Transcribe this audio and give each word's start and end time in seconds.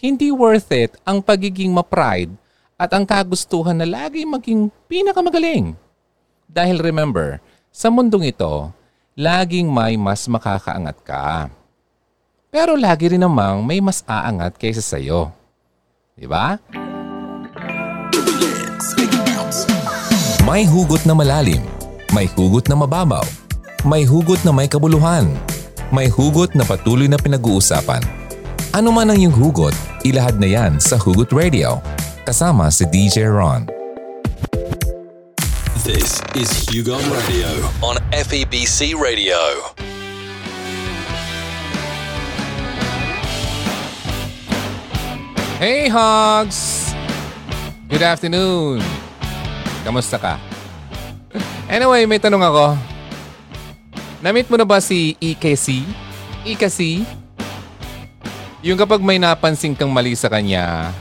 hindi 0.00 0.32
worth 0.32 0.72
it 0.72 0.96
ang 1.04 1.20
pagiging 1.20 1.76
ma-pride 1.76 2.32
at 2.80 2.88
ang 2.96 3.04
kagustuhan 3.04 3.76
na 3.76 3.84
lagi 3.84 4.24
maging 4.24 4.72
pinakamagaling. 4.88 5.76
Dahil 6.48 6.80
remember, 6.80 7.36
sa 7.68 7.92
mundong 7.92 8.32
ito, 8.32 8.72
laging 9.12 9.68
may 9.68 10.00
mas 10.00 10.24
makakaangat 10.24 10.96
ka. 11.04 11.52
Pero 12.48 12.80
lagi 12.80 13.12
rin 13.12 13.20
namang 13.20 13.60
may 13.60 13.84
mas 13.84 14.00
aangat 14.08 14.56
kaysa 14.56 14.80
sa'yo. 14.80 15.30
Di 16.16 16.24
ba? 16.24 16.56
May 20.48 20.64
hugot 20.64 21.04
na 21.04 21.12
malalim. 21.12 21.60
May 22.16 22.24
hugot 22.26 22.66
na 22.72 22.74
mababaw. 22.74 23.22
May 23.84 24.08
hugot 24.08 24.42
na 24.48 24.50
may 24.50 24.66
kabuluhan. 24.66 25.30
May 25.92 26.08
hugot 26.08 26.56
na 26.56 26.64
patuloy 26.64 27.06
na 27.06 27.20
pinag-uusapan. 27.20 28.29
Ano 28.70 28.94
man 28.94 29.10
ang 29.10 29.18
iyong 29.18 29.34
hugot, 29.34 29.74
ilahad 30.06 30.38
na 30.38 30.46
yan 30.46 30.78
sa 30.78 30.94
Hugot 30.94 31.34
Radio 31.34 31.82
kasama 32.22 32.70
si 32.70 32.86
DJ 32.86 33.26
Ron. 33.26 33.66
This 35.82 36.22
is 36.38 36.70
Hugo 36.70 37.02
Radio 37.10 37.50
on 37.82 37.98
FEBC 38.14 38.94
Radio. 38.94 39.34
Hey 45.58 45.90
Hogs! 45.90 46.94
Good 47.90 48.06
afternoon! 48.06 48.78
Kamusta 49.82 50.14
ka? 50.14 50.38
Anyway, 51.66 52.06
may 52.06 52.22
tanong 52.22 52.46
ako. 52.46 52.78
Namit 54.22 54.46
mo 54.46 54.54
na 54.54 54.62
ba 54.62 54.78
si 54.78 55.18
EKC? 55.18 55.82
EKC? 56.46 57.18
Yung 58.60 58.76
kapag 58.76 59.00
may 59.00 59.16
napansin 59.16 59.72
kang 59.72 59.88
mali 59.88 60.12
sa 60.12 60.28
kanya, 60.28 60.92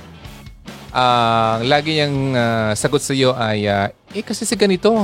ang 0.95 1.59
uh, 1.59 1.67
lagi 1.67 1.91
niyang 1.91 2.31
uh, 2.31 2.71
sagot 2.71 3.03
sa 3.03 3.11
iyo 3.11 3.35
ay, 3.35 3.67
uh, 3.67 3.91
eh 4.15 4.23
kasi 4.23 4.47
si 4.47 4.55
ganito. 4.55 4.95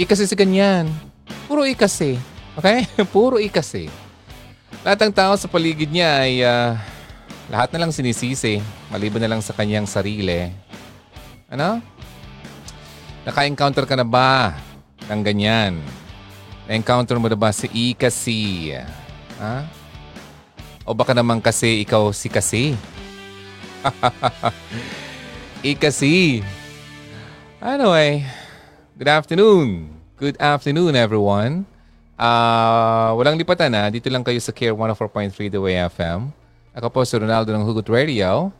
Eh 0.00 0.08
kasi 0.08 0.24
si 0.24 0.32
ganyan. 0.32 0.88
Puro 1.44 1.68
eh 1.68 1.76
kasi. 1.76 2.16
Okay? 2.56 2.88
Puro 3.12 3.36
eh 3.36 3.52
kasi. 3.52 3.92
Lahat 4.80 4.96
ng 5.04 5.12
tao 5.12 5.36
sa 5.36 5.44
paligid 5.44 5.92
niya 5.92 6.24
ay 6.24 6.40
uh, 6.40 6.72
lahat 7.52 7.68
na 7.76 7.84
lang 7.84 7.92
sinisisi. 7.92 8.64
Maliban 8.88 9.20
na 9.20 9.36
lang 9.36 9.44
sa 9.44 9.52
kanyang 9.52 9.84
sarili. 9.84 10.48
Ano? 11.52 11.84
Naka-encounter 13.28 13.84
ka 13.84 13.92
na 13.92 14.08
ba 14.08 14.56
ng 15.04 15.20
ganyan? 15.20 15.84
Na-encounter 16.64 17.20
mo 17.20 17.28
na 17.28 17.36
ba 17.36 17.52
si 17.52 17.68
E 17.76 17.92
kasi? 17.92 18.72
Ha? 19.36 19.75
O 20.86 20.94
baka 20.94 21.10
naman 21.10 21.42
kasi 21.42 21.82
ikaw 21.82 22.14
si 22.14 22.30
kasi? 22.30 22.78
Ikasi. 25.66 26.46
Anyway, 27.58 28.22
good 28.94 29.10
afternoon. 29.10 29.90
Good 30.14 30.38
afternoon, 30.38 30.94
everyone. 30.94 31.66
Uh, 32.14 33.18
walang 33.18 33.34
lipatan 33.34 33.74
na. 33.74 33.90
Dito 33.90 34.06
lang 34.14 34.22
kayo 34.22 34.38
sa 34.38 34.54
Care 34.54 34.70
104.3 34.70 35.50
The 35.50 35.58
Way 35.58 35.90
FM. 35.90 36.30
Ako 36.78 36.86
po 36.94 37.02
si 37.02 37.18
Ronaldo 37.18 37.50
ng 37.50 37.66
Hugot 37.66 37.90
Radio. 37.90 38.54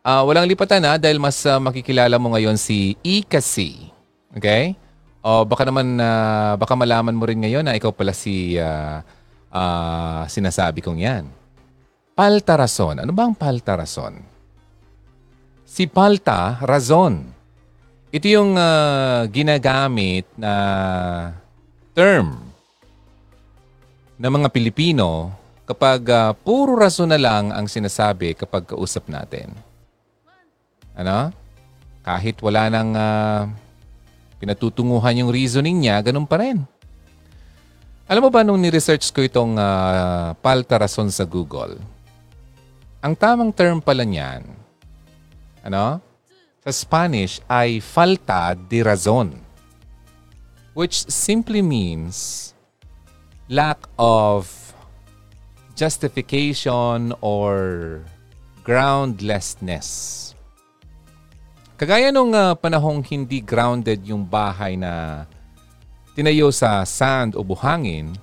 Uh, 0.00 0.24
walang 0.24 0.48
lipatan 0.48 0.80
na 0.80 0.96
dahil 0.96 1.20
mas 1.20 1.44
uh, 1.44 1.60
makikilala 1.60 2.16
mo 2.16 2.32
ngayon 2.32 2.56
si 2.56 2.96
Ikasi. 3.04 3.92
Okay? 4.32 4.80
O 5.20 5.44
baka 5.44 5.68
naman, 5.68 6.00
uh, 6.00 6.56
baka 6.56 6.72
malaman 6.72 7.12
mo 7.12 7.28
rin 7.28 7.44
ngayon 7.44 7.68
na 7.68 7.76
ikaw 7.76 7.92
pala 7.92 8.16
si 8.16 8.56
uh, 8.56 9.04
uh, 9.52 10.24
sinasabi 10.24 10.80
kong 10.80 11.04
yan. 11.04 11.28
Paltarason. 12.16 13.04
Ano 13.04 13.12
ba 13.12 13.28
ang 13.28 13.36
paltarason? 13.36 14.16
Si 15.68 15.84
palta, 15.84 16.56
razon. 16.64 17.28
Ito 18.08 18.24
yung 18.24 18.56
uh, 18.56 19.28
ginagamit 19.28 20.24
na 20.32 20.52
term 21.92 22.40
ng 24.16 24.32
mga 24.32 24.48
Pilipino 24.48 25.28
kapag 25.68 26.08
uh, 26.08 26.32
puro 26.32 26.80
rason 26.80 27.12
na 27.12 27.20
lang 27.20 27.52
ang 27.52 27.68
sinasabi 27.68 28.32
kapag 28.32 28.64
kausap 28.64 29.12
natin. 29.12 29.52
Ano? 30.96 31.36
Kahit 32.00 32.40
wala 32.40 32.72
nang 32.72 32.96
uh, 32.96 33.44
pinatutunguhan 34.40 35.20
yung 35.20 35.28
reasoning 35.28 35.84
niya, 35.84 36.00
ganun 36.00 36.24
pa 36.24 36.40
rin. 36.40 36.64
Alam 38.08 38.24
mo 38.24 38.30
ba 38.32 38.40
nung 38.40 38.56
ni-research 38.56 39.12
ko 39.12 39.20
itong 39.20 39.60
uh, 39.60 40.32
palta 40.40 40.80
rason 40.80 41.12
sa 41.12 41.28
Google, 41.28 41.76
ang 43.00 43.14
tamang 43.16 43.52
term 43.52 43.80
pala 43.80 44.04
niyan 44.04 44.66
ano? 45.66 45.98
Sa 46.62 46.70
Spanish 46.70 47.42
ay 47.50 47.82
falta 47.82 48.54
de 48.54 48.82
razón, 48.86 49.42
which 50.78 51.06
simply 51.10 51.62
means 51.62 52.50
lack 53.50 53.82
of 53.98 54.46
justification 55.74 57.14
or 57.22 58.02
groundlessness. 58.62 60.22
Kagaya 61.76 62.10
nung 62.10 62.32
uh, 62.32 62.56
panahong 62.56 63.04
hindi 63.04 63.44
grounded 63.44 64.02
yung 64.08 64.24
bahay 64.24 64.74
na 64.80 65.26
tinayo 66.16 66.48
sa 66.48 66.82
sand 66.88 67.36
o 67.36 67.44
buhangin 67.44 68.16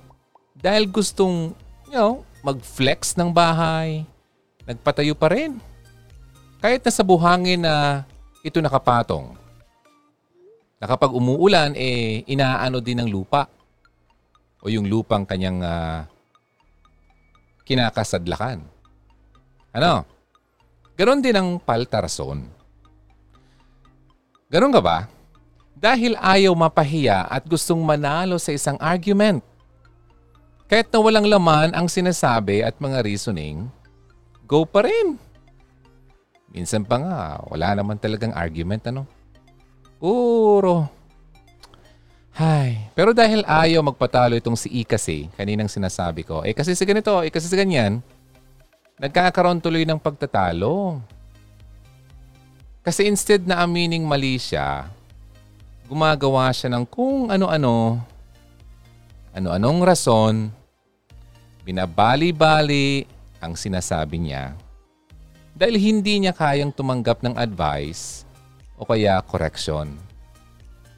dahil 0.58 0.90
gustong, 0.90 1.54
you 1.86 1.96
know, 1.96 2.26
mag-flex 2.42 3.14
ng 3.14 3.30
bahay, 3.30 4.04
nagpatayo 4.64 5.12
pa 5.16 5.28
rin 5.32 5.60
kahit 6.64 6.80
na 6.80 6.88
sa 6.88 7.04
buhangin 7.04 7.60
na 7.60 8.08
ito 8.40 8.56
nakapatong, 8.56 9.36
na 10.80 10.88
kapag 10.88 11.12
umuulan, 11.12 11.76
eh, 11.76 12.24
inaano 12.24 12.80
din 12.80 13.04
ng 13.04 13.08
lupa 13.12 13.52
o 14.64 14.72
yung 14.72 14.88
lupang 14.88 15.28
kanyang 15.28 15.60
uh, 15.60 16.08
kinakasadlakan. 17.68 18.64
Ano? 19.76 20.08
Ganon 20.96 21.20
din 21.20 21.36
ang 21.36 21.60
paltarason. 21.60 22.48
Ganon 24.48 24.72
ka 24.72 24.80
ba? 24.80 25.04
Dahil 25.76 26.16
ayaw 26.16 26.56
mapahiya 26.56 27.28
at 27.28 27.44
gustong 27.44 27.84
manalo 27.84 28.40
sa 28.40 28.56
isang 28.56 28.80
argument. 28.80 29.44
Kahit 30.64 30.88
na 30.88 30.96
walang 30.96 31.28
laman 31.28 31.76
ang 31.76 31.92
sinasabi 31.92 32.64
at 32.64 32.80
mga 32.80 33.04
reasoning, 33.04 33.68
go 34.54 34.62
pa 34.62 34.86
rin. 34.86 35.18
Minsan 36.54 36.86
pa 36.86 37.02
nga, 37.02 37.42
wala 37.50 37.74
naman 37.74 37.98
talagang 37.98 38.30
argument, 38.30 38.86
ano? 38.86 39.02
Puro. 39.98 40.86
Hay. 42.38 42.78
Pero 42.94 43.10
dahil 43.10 43.42
ayaw 43.42 43.82
magpatalo 43.82 44.38
itong 44.38 44.54
si 44.54 44.70
E 44.70 44.86
kasi, 44.86 45.26
kaninang 45.34 45.66
sinasabi 45.66 46.22
ko, 46.22 46.46
eh 46.46 46.54
kasi 46.54 46.78
sa 46.78 46.86
ganito, 46.86 47.10
eh 47.26 47.34
kasi 47.34 47.50
sa 47.50 47.58
ganyan, 47.58 47.98
nagkakaroon 49.02 49.58
tuloy 49.58 49.82
ng 49.82 49.98
pagtatalo. 49.98 51.02
Kasi 52.86 53.10
instead 53.10 53.42
na 53.42 53.58
amining 53.66 54.06
mali 54.06 54.38
siya, 54.38 54.86
gumagawa 55.90 56.54
siya 56.54 56.70
ng 56.70 56.86
kung 56.86 57.34
ano-ano, 57.34 57.98
ano-anong 59.34 59.80
rason, 59.82 60.34
binabali-bali 61.66 63.13
ang 63.44 63.54
sinasabi 63.54 64.16
niya 64.24 64.56
dahil 65.54 65.78
hindi 65.78 66.24
niya 66.24 66.34
kayang 66.34 66.74
tumanggap 66.74 67.22
ng 67.22 67.38
advice 67.38 68.26
o 68.74 68.82
kaya 68.82 69.22
correction. 69.22 69.94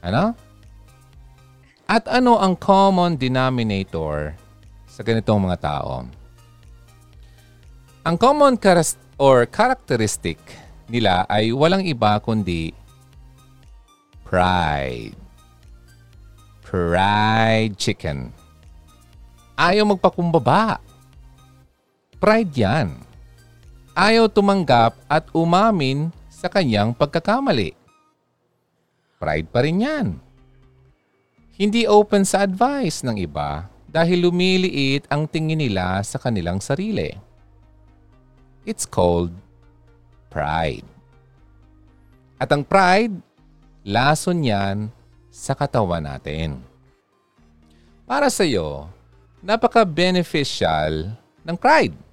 Ano? 0.01 0.33
At 1.85 2.09
ano 2.09 2.41
ang 2.41 2.57
common 2.57 3.15
denominator 3.15 4.33
sa 4.89 5.05
ganitong 5.05 5.45
mga 5.45 5.57
tao? 5.61 6.09
Ang 8.01 8.15
common 8.17 8.57
karas- 8.57 8.99
or 9.19 9.45
characteristic 9.45 10.39
nila 10.87 11.27
ay 11.27 11.51
walang 11.51 11.83
iba 11.83 12.17
kundi 12.23 12.71
pride. 14.25 15.15
Pride 16.63 17.75
chicken. 17.79 18.31
Ayaw 19.55 19.87
magpakumbaba. 19.87 20.83
Pride 22.17 22.53
yan 22.57 23.07
ayaw 23.97 24.29
tumanggap 24.29 24.93
at 25.09 25.25
umamin 25.33 26.13
sa 26.29 26.45
kanyang 26.45 26.93
pagkakamali. 26.93 27.73
Pride 29.17 29.49
pa 29.49 29.65
rin 29.65 29.81
yan. 29.81 30.07
Hindi 31.57 31.89
open 31.89 32.21
sa 32.21 32.45
advice 32.45 33.01
ng 33.01 33.17
iba 33.17 33.65
dahil 33.89 34.29
lumiliit 34.29 35.09
ang 35.09 35.25
tingin 35.25 35.57
nila 35.57 35.97
sa 36.05 36.21
kanilang 36.21 36.61
sarili. 36.61 37.09
It's 38.69 38.85
called 38.85 39.33
pride. 40.29 40.85
At 42.37 42.53
ang 42.53 42.61
pride, 42.61 43.17
lason 43.81 44.45
yan 44.45 44.93
sa 45.33 45.57
katawan 45.57 46.05
natin. 46.05 46.61
Para 48.05 48.29
sa 48.29 48.45
iyo, 48.45 48.85
napaka-beneficial 49.41 51.17
ng 51.41 51.57
pride 51.57 52.06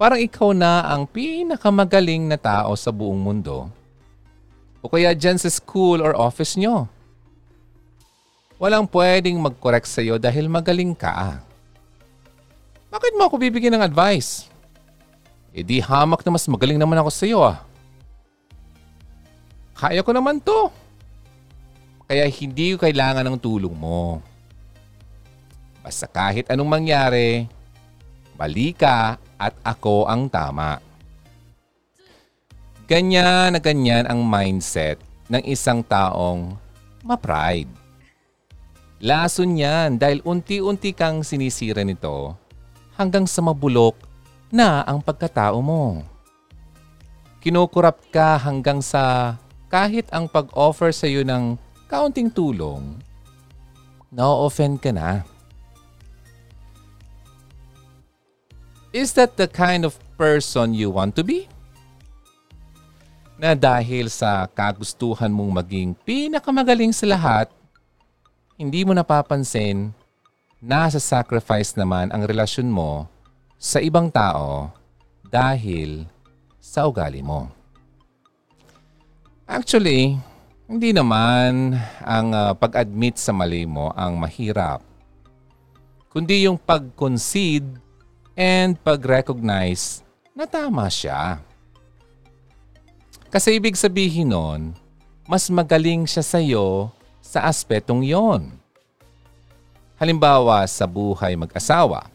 Parang 0.00 0.16
ikaw 0.16 0.56
na 0.56 0.80
ang 0.88 1.04
pinakamagaling 1.04 2.24
na 2.24 2.40
tao 2.40 2.72
sa 2.72 2.88
buong 2.88 3.20
mundo. 3.20 3.68
O 4.80 4.88
kaya 4.88 5.12
dyan 5.12 5.36
sa 5.36 5.52
school 5.52 6.00
or 6.00 6.16
office 6.16 6.56
nyo. 6.56 6.88
Walang 8.56 8.88
pwedeng 8.88 9.36
mag-correct 9.36 9.84
sa'yo 9.84 10.16
dahil 10.16 10.48
magaling 10.48 10.96
ka. 10.96 11.44
Bakit 12.88 13.12
mo 13.12 13.28
ako 13.28 13.36
bibigyan 13.36 13.76
ng 13.76 13.84
advice? 13.84 14.48
E 15.52 15.60
di 15.60 15.84
hamak 15.84 16.24
na 16.24 16.32
mas 16.32 16.48
magaling 16.48 16.80
naman 16.80 16.96
ako 16.96 17.10
sa'yo 17.12 17.44
ah. 17.44 17.60
Kaya 19.76 20.00
ko 20.00 20.16
naman 20.16 20.40
to. 20.40 20.72
Kaya 22.08 22.24
hindi 22.24 22.72
ko 22.72 22.88
kailangan 22.88 23.28
ng 23.28 23.36
tulong 23.36 23.76
mo. 23.76 24.24
Basta 25.84 26.08
kahit 26.08 26.48
anong 26.48 26.72
mangyari, 26.72 27.44
mali 28.40 28.72
ka 28.72 29.20
at 29.40 29.56
ako 29.64 30.04
ang 30.04 30.28
tama. 30.28 30.76
Ganyan 32.84 33.56
na 33.56 33.60
ganyan 33.62 34.04
ang 34.04 34.20
mindset 34.20 35.00
ng 35.32 35.40
isang 35.48 35.80
taong 35.80 36.60
ma-pride. 37.00 37.70
Lason 39.00 39.56
yan 39.56 39.96
dahil 39.96 40.20
unti-unti 40.20 40.92
kang 40.92 41.24
sinisira 41.24 41.80
nito 41.80 42.36
hanggang 43.00 43.24
sa 43.24 43.40
mabulok 43.40 43.96
na 44.52 44.84
ang 44.84 45.00
pagkatao 45.00 45.56
mo. 45.64 46.04
Kinukurap 47.40 48.04
ka 48.12 48.36
hanggang 48.36 48.84
sa 48.84 49.38
kahit 49.72 50.10
ang 50.12 50.28
pag-offer 50.28 50.92
sa 50.92 51.08
iyo 51.08 51.24
ng 51.24 51.56
kaunting 51.88 52.28
tulong, 52.28 53.00
na-offend 54.12 54.82
ka 54.82 54.92
na. 54.92 55.24
Is 58.90 59.14
that 59.14 59.38
the 59.38 59.46
kind 59.46 59.86
of 59.86 59.94
person 60.18 60.74
you 60.74 60.90
want 60.90 61.14
to 61.14 61.22
be? 61.22 61.46
Na 63.38 63.54
dahil 63.54 64.10
sa 64.10 64.50
kagustuhan 64.50 65.30
mong 65.30 65.62
maging 65.62 65.94
pinakamagaling 66.02 66.90
sa 66.90 67.06
lahat, 67.06 67.46
hindi 68.58 68.82
mo 68.82 68.90
napapansin 68.90 69.94
na 70.58 70.90
sa 70.90 70.98
sacrifice 70.98 71.72
naman 71.78 72.10
ang 72.10 72.26
relasyon 72.26 72.66
mo 72.66 73.06
sa 73.56 73.78
ibang 73.78 74.10
tao 74.10 74.74
dahil 75.22 76.04
sa 76.58 76.84
ugali 76.90 77.24
mo. 77.24 77.48
Actually, 79.46 80.18
hindi 80.66 80.90
naman 80.90 81.78
ang 82.02 82.34
uh, 82.34 82.52
pag-admit 82.58 83.16
sa 83.22 83.30
mali 83.30 83.64
mo 83.64 83.94
ang 83.94 84.18
mahirap, 84.18 84.84
kundi 86.12 86.44
yung 86.44 86.58
pag-concede 86.58 87.79
and 88.40 88.80
pag-recognize 88.80 90.00
na 90.32 90.48
tama 90.48 90.88
siya. 90.88 91.44
Kasi 93.28 93.60
ibig 93.60 93.76
sabihin 93.76 94.32
nun, 94.32 94.72
mas 95.28 95.52
magaling 95.52 96.08
siya 96.08 96.24
sa 96.24 96.40
iyo 96.40 96.88
sa 97.20 97.44
aspetong 97.44 98.00
yon. 98.00 98.48
Halimbawa 100.00 100.64
sa 100.64 100.88
buhay 100.88 101.36
mag-asawa, 101.36 102.08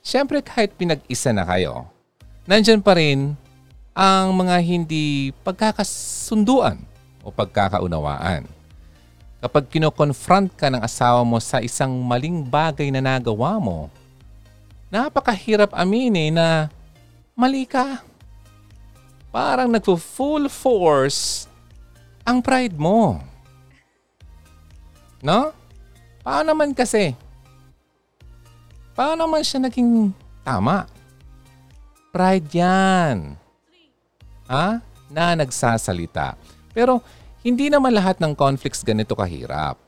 syempre 0.00 0.40
kahit 0.40 0.72
pinag-isa 0.80 1.28
na 1.28 1.44
kayo, 1.44 1.84
nandyan 2.48 2.80
pa 2.80 2.96
rin 2.96 3.36
ang 3.92 4.32
mga 4.32 4.56
hindi 4.64 5.36
pagkakasunduan 5.44 6.80
o 7.20 7.28
pagkakaunawaan. 7.28 8.48
Kapag 9.44 9.68
kinoconfront 9.68 10.56
ka 10.56 10.72
ng 10.72 10.80
asawa 10.80 11.20
mo 11.20 11.36
sa 11.36 11.60
isang 11.60 11.92
maling 12.00 12.48
bagay 12.48 12.88
na 12.88 13.04
nagawa 13.04 13.60
mo, 13.60 13.92
napakahirap 14.90 15.70
aminin 15.72 16.34
na 16.34 16.66
mali 17.38 17.64
ka. 17.64 18.02
Parang 19.30 19.70
nagpo-full 19.70 20.50
force 20.50 21.46
ang 22.26 22.42
pride 22.42 22.74
mo. 22.74 23.22
No? 25.22 25.54
Paano 26.20 26.52
naman 26.52 26.74
kasi? 26.74 27.14
Paano 28.92 29.24
naman 29.24 29.46
siya 29.46 29.62
naging 29.62 30.10
tama? 30.42 30.84
Pride 32.10 32.50
yan. 32.50 33.38
Ha? 34.50 34.82
Na 35.08 35.38
nagsasalita. 35.38 36.34
Pero 36.74 36.98
hindi 37.40 37.70
naman 37.70 37.94
lahat 37.94 38.18
ng 38.18 38.34
conflicts 38.34 38.82
ganito 38.82 39.14
kahirap. 39.14 39.78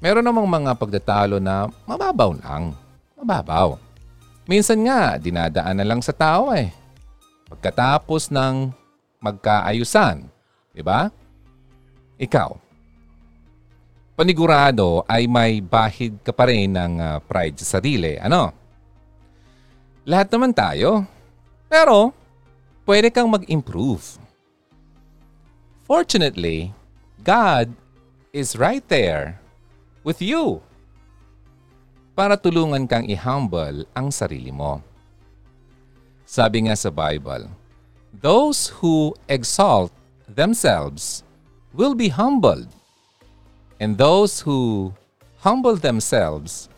Meron 0.00 0.24
namang 0.24 0.48
mga 0.48 0.72
pagdatalo 0.74 1.36
na 1.36 1.68
mababaw 1.84 2.32
lang. 2.40 2.72
Mababaw. 3.20 3.85
Minsan 4.46 4.86
nga, 4.86 5.18
dinadaan 5.18 5.82
na 5.82 5.86
lang 5.86 5.98
sa 5.98 6.14
tao 6.14 6.54
eh. 6.54 6.70
Pagkatapos 7.50 8.30
ng 8.30 8.70
magkaayusan, 9.18 10.22
di 10.70 10.82
ba? 10.86 11.10
Ikaw, 12.14 12.50
panigurado 14.14 15.02
ay 15.10 15.26
may 15.26 15.58
bahid 15.58 16.22
ka 16.22 16.30
pa 16.30 16.46
rin 16.46 16.78
ng 16.78 16.94
uh, 17.02 17.18
pride 17.26 17.58
sa 17.58 17.78
sarili. 17.78 18.14
Ano? 18.22 18.54
Lahat 20.06 20.30
naman 20.30 20.54
tayo. 20.54 21.02
Pero, 21.66 22.14
pwede 22.86 23.10
kang 23.10 23.26
mag-improve. 23.26 24.22
Fortunately, 25.82 26.70
God 27.26 27.74
is 28.30 28.54
right 28.54 28.86
there 28.86 29.42
with 30.06 30.22
you 30.22 30.62
para 32.16 32.40
tulungan 32.40 32.88
kang 32.88 33.04
i-humble 33.04 33.84
ang 33.92 34.08
sarili 34.08 34.48
mo. 34.48 34.80
Sabi 36.24 36.64
nga 36.66 36.72
sa 36.72 36.88
Bible, 36.88 37.44
Those 38.16 38.72
who 38.80 39.12
exalt 39.28 39.92
themselves 40.24 41.20
will 41.76 41.92
be 41.92 42.08
humbled, 42.08 42.72
and 43.76 44.00
those 44.00 44.40
who 44.40 44.90
humble 45.44 45.76
themselves 45.76 46.72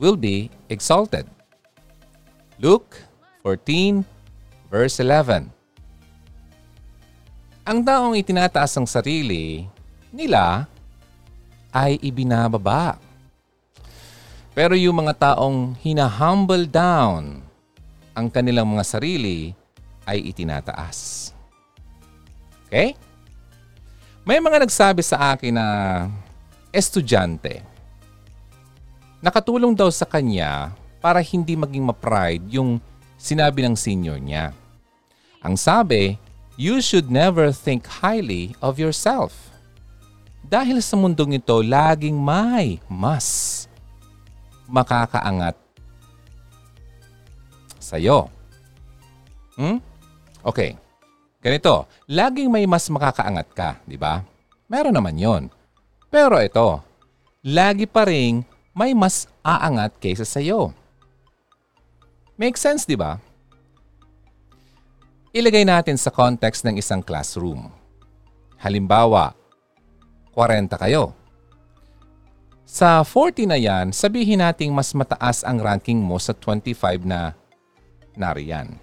will 0.00 0.16
be 0.16 0.48
exalted. 0.72 1.28
Luke 2.56 2.96
14 3.44 4.08
verse 4.72 4.96
11 4.96 5.52
Ang 7.68 7.78
taong 7.84 8.16
itinataas 8.16 8.72
ang 8.80 8.88
sarili 8.88 9.68
nila 10.08 10.64
ay 11.70 12.00
ibinababa 12.00 12.96
pero 14.52 14.76
yung 14.76 15.04
mga 15.04 15.16
taong 15.16 15.76
hinahumble 15.80 16.68
down 16.68 17.40
ang 18.12 18.28
kanilang 18.28 18.68
mga 18.68 18.84
sarili 18.84 19.56
ay 20.04 20.28
itinataas. 20.28 21.32
Okay? 22.68 22.92
May 24.22 24.38
mga 24.38 24.68
nagsabi 24.68 25.00
sa 25.00 25.34
akin 25.34 25.56
na 25.56 25.66
estudyante. 26.68 27.64
Nakatulong 29.24 29.72
daw 29.72 29.88
sa 29.88 30.04
kanya 30.04 30.74
para 31.00 31.18
hindi 31.24 31.56
maging 31.56 31.88
ma-pride 31.88 32.44
yung 32.52 32.78
sinabi 33.16 33.64
ng 33.66 33.74
senior 33.74 34.18
niya. 34.20 34.52
Ang 35.42 35.58
sabi, 35.58 36.18
you 36.54 36.78
should 36.78 37.10
never 37.10 37.50
think 37.50 37.86
highly 37.86 38.54
of 38.62 38.78
yourself. 38.78 39.50
Dahil 40.46 40.82
sa 40.82 40.98
mundong 40.98 41.38
ito, 41.38 41.62
laging 41.62 42.18
may 42.18 42.78
mas 42.90 43.61
makakaangat 44.72 45.52
sa'yo. 47.76 48.32
Hmm? 49.60 49.76
Okay. 50.40 50.80
Ganito, 51.44 51.84
laging 52.08 52.48
may 52.48 52.64
mas 52.64 52.88
makakaangat 52.88 53.48
ka, 53.52 53.76
di 53.84 54.00
ba? 54.00 54.24
Meron 54.70 54.96
naman 54.96 55.20
yon. 55.20 55.42
Pero 56.08 56.40
ito, 56.40 56.80
lagi 57.44 57.84
pa 57.84 58.08
rin 58.08 58.40
may 58.72 58.96
mas 58.96 59.28
aangat 59.44 59.92
kaysa 60.00 60.24
sa'yo. 60.24 60.72
Make 62.40 62.56
sense, 62.56 62.88
di 62.88 62.96
ba? 62.96 63.20
Ilagay 65.36 65.68
natin 65.68 66.00
sa 66.00 66.08
context 66.08 66.64
ng 66.64 66.80
isang 66.80 67.04
classroom. 67.04 67.68
Halimbawa, 68.56 69.36
40 70.32 70.80
kayo. 70.80 71.12
Sa 72.72 73.04
40 73.04 73.52
na 73.52 73.60
yan, 73.60 73.92
sabihin 73.92 74.40
nating 74.40 74.72
mas 74.72 74.96
mataas 74.96 75.44
ang 75.44 75.60
ranking 75.60 76.00
mo 76.00 76.16
sa 76.16 76.32
25 76.32 77.04
na 77.04 77.36
nariyan. 78.16 78.80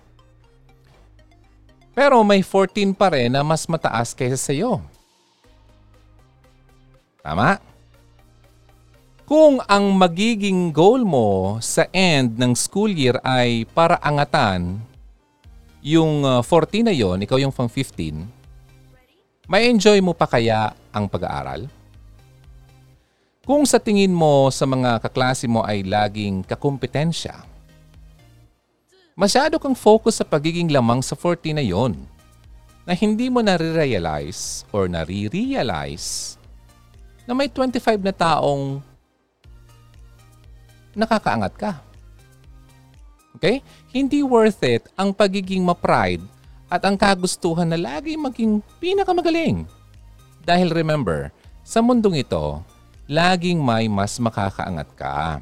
Pero 1.98 2.22
may 2.22 2.46
14 2.46 2.94
pa 2.94 3.10
rin 3.10 3.34
na 3.34 3.42
mas 3.42 3.66
mataas 3.66 4.14
kaysa 4.14 4.38
sa 4.38 4.54
iyo. 4.54 4.78
Tama? 7.26 7.58
Kung 9.26 9.58
ang 9.66 9.90
magiging 9.98 10.70
goal 10.70 11.02
mo 11.02 11.58
sa 11.58 11.90
end 11.90 12.38
ng 12.38 12.54
school 12.54 12.94
year 12.94 13.18
ay 13.26 13.66
para 13.74 13.98
angatan 14.06 14.86
yung 15.82 16.46
14 16.46 16.46
uh, 16.46 16.82
na 16.86 16.94
yon, 16.94 17.26
ikaw 17.26 17.42
yung 17.42 17.50
pang 17.50 17.66
15, 17.66 19.50
may 19.50 19.66
enjoy 19.66 19.98
mo 19.98 20.14
pa 20.14 20.30
kaya 20.30 20.78
ang 20.94 21.10
pag-aaral? 21.10 21.79
Kung 23.50 23.66
sa 23.66 23.82
tingin 23.82 24.14
mo 24.14 24.54
sa 24.54 24.70
mga 24.70 25.02
kaklase 25.02 25.50
mo 25.50 25.66
ay 25.66 25.82
laging 25.82 26.46
kakumpetensya, 26.46 27.50
Masyado 29.20 29.60
kang 29.60 29.76
focus 29.76 30.24
sa 30.24 30.24
pagiging 30.24 30.72
lamang 30.72 31.04
sa 31.04 31.12
40 31.12 31.60
na 31.60 31.60
yon 31.60 31.92
na 32.88 32.96
hindi 32.96 33.28
mo 33.28 33.44
nare-realize 33.44 34.64
or 34.72 34.88
nare-realize 34.88 36.40
na 37.28 37.36
may 37.36 37.52
25 37.52 38.00
na 38.00 38.16
taong 38.16 38.80
nakakaangat 40.96 41.52
ka. 41.60 41.72
Okay? 43.36 43.60
Hindi 43.92 44.24
worth 44.24 44.64
it 44.64 44.88
ang 44.96 45.12
pagiging 45.12 45.68
ma-pride 45.68 46.24
at 46.72 46.80
ang 46.88 46.96
kagustuhan 46.96 47.68
na 47.68 47.76
lagi 47.76 48.16
maging 48.16 48.64
pinakamagaling. 48.80 49.68
Dahil 50.48 50.72
remember, 50.72 51.28
sa 51.60 51.84
mundong 51.84 52.24
ito, 52.24 52.64
laging 53.10 53.58
may 53.58 53.90
mas 53.90 54.22
makakaangat 54.22 54.90
ka. 54.94 55.42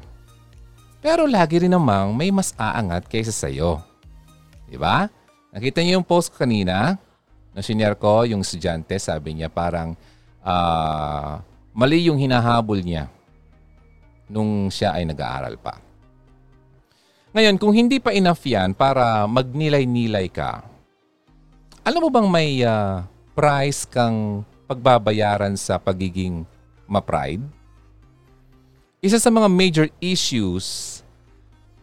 Pero 1.04 1.28
lagi 1.28 1.60
rin 1.60 1.70
namang 1.70 2.16
may 2.16 2.32
mas 2.32 2.56
aangat 2.56 3.04
kaysa 3.06 3.30
sa'yo. 3.30 3.84
Diba? 4.64 5.12
Nakita 5.52 5.84
niyo 5.84 6.00
yung 6.00 6.08
post 6.08 6.32
ko 6.32 6.48
kanina? 6.48 6.96
Na 7.52 7.60
senior 7.60 7.94
ko, 8.00 8.24
yung 8.24 8.40
estudyante, 8.40 8.96
sabi 8.96 9.36
niya 9.36 9.52
parang 9.52 9.92
uh, 10.40 11.38
mali 11.76 12.08
yung 12.08 12.16
hinahabol 12.16 12.80
niya 12.80 13.12
nung 14.32 14.72
siya 14.72 14.96
ay 14.96 15.04
nag-aaral 15.04 15.60
pa. 15.60 15.76
Ngayon, 17.36 17.56
kung 17.60 17.76
hindi 17.76 18.00
pa 18.00 18.16
enough 18.16 18.40
yan 18.48 18.72
para 18.72 19.28
magnilay-nilay 19.28 20.32
ka, 20.32 20.64
alam 21.84 22.00
mo 22.00 22.08
bang 22.08 22.28
may 22.28 22.64
uh, 22.64 23.04
price 23.36 23.84
kang 23.88 24.44
pagbabayaran 24.68 25.56
sa 25.56 25.76
pagiging 25.76 26.44
ma-pride? 26.88 27.57
Isa 28.98 29.22
sa 29.22 29.30
mga 29.30 29.46
major 29.46 29.86
issues 30.02 30.98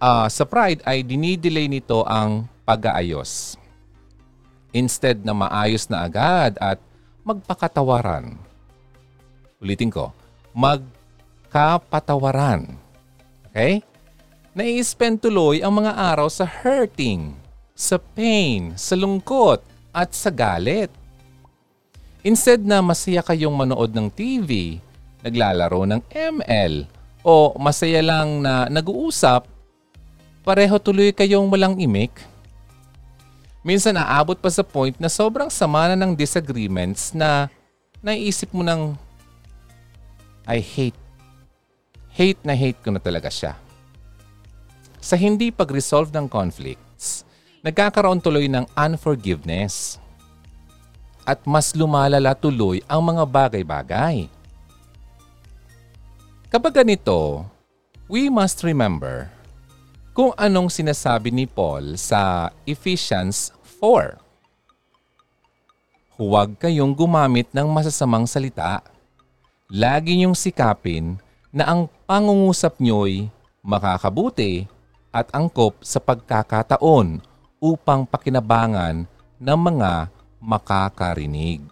uh, 0.04 0.28
sa 0.28 0.44
pride 0.44 0.84
ay 0.84 1.00
dinidelay 1.00 1.72
nito 1.72 2.04
ang 2.04 2.44
pag-aayos. 2.68 3.56
Instead 4.76 5.24
na 5.24 5.32
maayos 5.32 5.88
na 5.88 6.04
agad 6.04 6.60
at 6.60 6.76
magpakatawaran. 7.24 8.36
Ulitin 9.64 9.88
ko, 9.88 10.12
magkapatawaran. 10.52 12.76
Okay? 13.48 13.80
Nai-spend 14.52 15.24
tuloy 15.24 15.64
ang 15.64 15.80
mga 15.80 15.96
araw 15.96 16.28
sa 16.28 16.44
hurting, 16.44 17.32
sa 17.72 17.96
pain, 17.96 18.76
sa 18.76 19.00
lungkot, 19.00 19.64
at 19.96 20.12
sa 20.12 20.28
galit. 20.28 20.92
Instead 22.28 22.60
na 22.60 22.84
masaya 22.84 23.24
kayong 23.24 23.56
manood 23.56 23.96
ng 23.96 24.12
TV, 24.12 24.84
naglalaro 25.24 25.88
ng 25.88 26.04
ML, 26.12 26.95
o 27.26 27.58
masaya 27.58 28.06
lang 28.06 28.46
na 28.46 28.70
nag-uusap, 28.70 29.50
pareho 30.46 30.78
tuloy 30.78 31.10
kayong 31.10 31.50
walang 31.50 31.74
imik? 31.82 32.14
Minsan 33.66 33.98
naabot 33.98 34.38
pa 34.38 34.54
sa 34.54 34.62
point 34.62 34.94
na 35.02 35.10
sobrang 35.10 35.50
sama 35.50 35.90
na 35.90 35.98
ng 35.98 36.14
disagreements 36.14 37.18
na 37.18 37.50
naiisip 38.06 38.54
mo 38.54 38.62
ng 38.62 38.94
I 40.46 40.62
hate. 40.62 41.02
Hate 42.14 42.38
na 42.46 42.54
hate 42.54 42.78
ko 42.86 42.94
na 42.94 43.02
talaga 43.02 43.34
siya. 43.34 43.58
Sa 45.02 45.18
hindi 45.18 45.50
pag-resolve 45.50 46.14
ng 46.14 46.30
conflicts, 46.30 47.26
nagkakaroon 47.66 48.22
tuloy 48.22 48.46
ng 48.46 48.70
unforgiveness. 48.78 49.98
At 51.26 51.42
mas 51.50 51.74
lumalala 51.74 52.38
tuloy 52.38 52.86
ang 52.86 53.02
mga 53.02 53.26
bagay-bagay. 53.26 54.30
Kapag 56.46 56.86
ganito, 56.86 57.42
we 58.06 58.30
must 58.30 58.62
remember 58.62 59.34
kung 60.14 60.30
anong 60.38 60.70
sinasabi 60.70 61.34
ni 61.34 61.50
Paul 61.50 61.98
sa 61.98 62.54
Ephesians 62.70 63.50
4. 63.82 64.22
Huwag 66.22 66.62
kayong 66.62 66.94
gumamit 66.94 67.50
ng 67.50 67.66
masasamang 67.66 68.30
salita. 68.30 68.86
Lagi 69.74 70.14
niyong 70.14 70.38
sikapin 70.38 71.18
na 71.50 71.66
ang 71.66 71.90
pangungusap 72.06 72.78
niyo'y 72.78 73.26
makakabuti 73.66 74.70
at 75.10 75.26
angkop 75.34 75.82
sa 75.82 75.98
pagkakataon 75.98 77.26
upang 77.58 78.06
pakinabangan 78.06 79.10
ng 79.42 79.60
mga 79.60 80.14
makakarinig. 80.38 81.66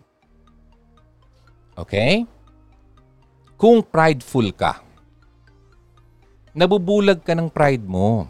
Okay? 1.77 2.25
Kung 3.55 3.85
prideful 3.85 4.49
ka, 4.51 4.83
nabubulag 6.53 7.21
ka 7.21 7.33
ng 7.33 7.49
pride 7.49 7.85
mo. 7.85 8.29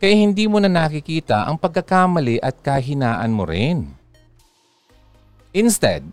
Kaya 0.00 0.16
hindi 0.16 0.48
mo 0.48 0.56
na 0.62 0.70
nakikita 0.70 1.44
ang 1.44 1.60
pagkakamali 1.60 2.40
at 2.40 2.56
kahinaan 2.64 3.34
mo 3.34 3.44
rin. 3.44 3.92
Instead, 5.52 6.06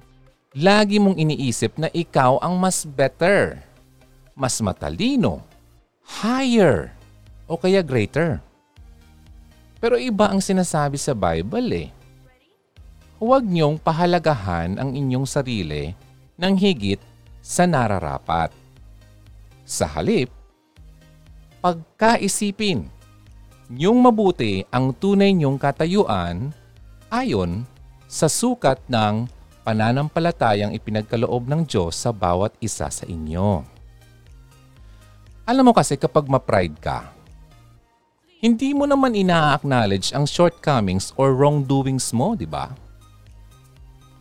lagi 0.52 1.00
mong 1.00 1.16
iniisip 1.16 1.78
na 1.80 1.88
ikaw 1.94 2.42
ang 2.44 2.58
mas 2.60 2.84
better, 2.84 3.62
mas 4.36 4.60
matalino, 4.60 5.46
higher, 6.04 6.92
o 7.48 7.56
kaya 7.56 7.80
greater. 7.80 8.44
Pero 9.78 9.96
iba 9.96 10.28
ang 10.28 10.42
sinasabi 10.44 10.98
sa 11.00 11.14
Bible 11.16 11.70
eh. 11.72 11.90
Huwag 13.18 13.46
niyong 13.46 13.82
pahalagahan 13.82 14.78
ang 14.78 14.94
inyong 14.94 15.26
sarili 15.26 15.94
ng 16.38 16.54
higit 16.54 17.02
sa 17.48 17.64
nararapat. 17.64 18.52
Sa 19.64 19.88
halip, 19.88 20.28
pagkaisipin 21.64 22.92
niyong 23.72 24.00
mabuti 24.04 24.68
ang 24.68 24.92
tunay 24.92 25.32
niyong 25.32 25.56
katayuan 25.56 26.52
ayon 27.08 27.64
sa 28.12 28.28
sukat 28.28 28.84
ng 28.92 29.32
pananampalatayang 29.64 30.76
ipinagkaloob 30.76 31.48
ng 31.48 31.64
Diyos 31.64 31.96
sa 31.96 32.12
bawat 32.12 32.52
isa 32.60 32.92
sa 32.92 33.04
inyo. 33.08 33.64
Alam 35.48 35.72
mo 35.72 35.74
kasi 35.76 35.96
kapag 35.96 36.28
ma-pride 36.28 36.76
ka, 36.80 37.12
hindi 38.44 38.76
mo 38.76 38.84
naman 38.84 39.16
ina-acknowledge 39.16 40.12
ang 40.12 40.28
shortcomings 40.28 41.16
or 41.16 41.32
wrongdoings 41.32 42.12
mo, 42.12 42.36
di 42.36 42.48
ba? 42.48 42.72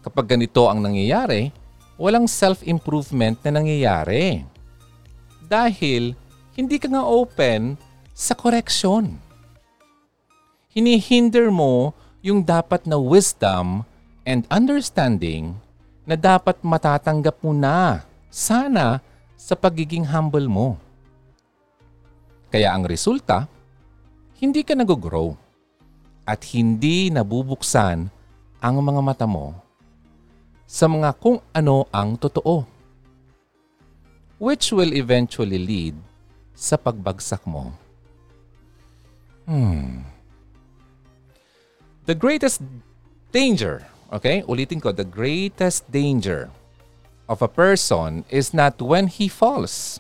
Kapag 0.06 0.38
ganito 0.38 0.70
ang 0.70 0.82
nangyayari, 0.82 1.65
walang 1.96 2.28
self-improvement 2.28 3.40
na 3.44 3.60
nangyayari. 3.60 4.44
Dahil 5.44 6.12
hindi 6.56 6.76
ka 6.80 6.88
nga 6.92 7.04
open 7.04 7.76
sa 8.16 8.32
correction. 8.32 9.20
Hinihinder 10.72 11.48
mo 11.52 11.96
yung 12.20 12.44
dapat 12.44 12.84
na 12.84 13.00
wisdom 13.00 13.84
and 14.28 14.44
understanding 14.52 15.56
na 16.04 16.16
dapat 16.16 16.60
matatanggap 16.60 17.36
mo 17.40 17.52
na 17.52 18.04
sana 18.28 19.00
sa 19.36 19.56
pagiging 19.56 20.04
humble 20.08 20.48
mo. 20.48 20.76
Kaya 22.52 22.72
ang 22.72 22.88
resulta, 22.88 23.48
hindi 24.36 24.64
ka 24.64 24.76
nag-grow 24.76 25.36
at 26.28 26.40
hindi 26.52 27.08
nabubuksan 27.08 28.08
ang 28.60 28.76
mga 28.80 29.00
mata 29.00 29.26
mo 29.28 29.65
sa 30.66 30.90
mga 30.90 31.14
kung 31.22 31.38
ano 31.54 31.86
ang 31.94 32.18
totoo. 32.18 32.66
Which 34.36 34.74
will 34.74 34.92
eventually 34.92 35.56
lead 35.56 35.96
sa 36.52 36.76
pagbagsak 36.76 37.46
mo. 37.48 37.72
Hmm. 39.46 40.04
The 42.04 42.18
greatest 42.18 42.60
danger, 43.30 43.86
okay? 44.10 44.42
Ulitin 44.44 44.82
ko, 44.82 44.92
the 44.92 45.06
greatest 45.06 45.86
danger 45.88 46.50
of 47.30 47.42
a 47.42 47.50
person 47.50 48.26
is 48.30 48.54
not 48.54 48.78
when 48.82 49.06
he 49.06 49.26
falls, 49.30 49.98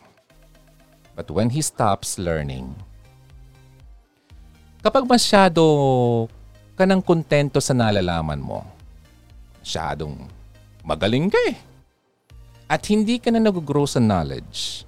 but 1.14 1.30
when 1.30 1.50
he 1.50 1.62
stops 1.62 2.18
learning. 2.18 2.74
Kapag 4.82 5.02
masyado 5.06 5.62
ka 6.78 6.86
ng 6.86 7.02
kontento 7.02 7.58
sa 7.58 7.74
nalalaman 7.74 8.38
mo, 8.38 8.62
masyadong 9.58 10.35
magaling 10.86 11.26
ka 11.26 11.40
eh. 11.50 11.58
At 12.70 12.86
hindi 12.86 13.18
ka 13.18 13.34
na 13.34 13.42
nag-grow 13.42 13.90
sa 13.90 13.98
knowledge. 13.98 14.86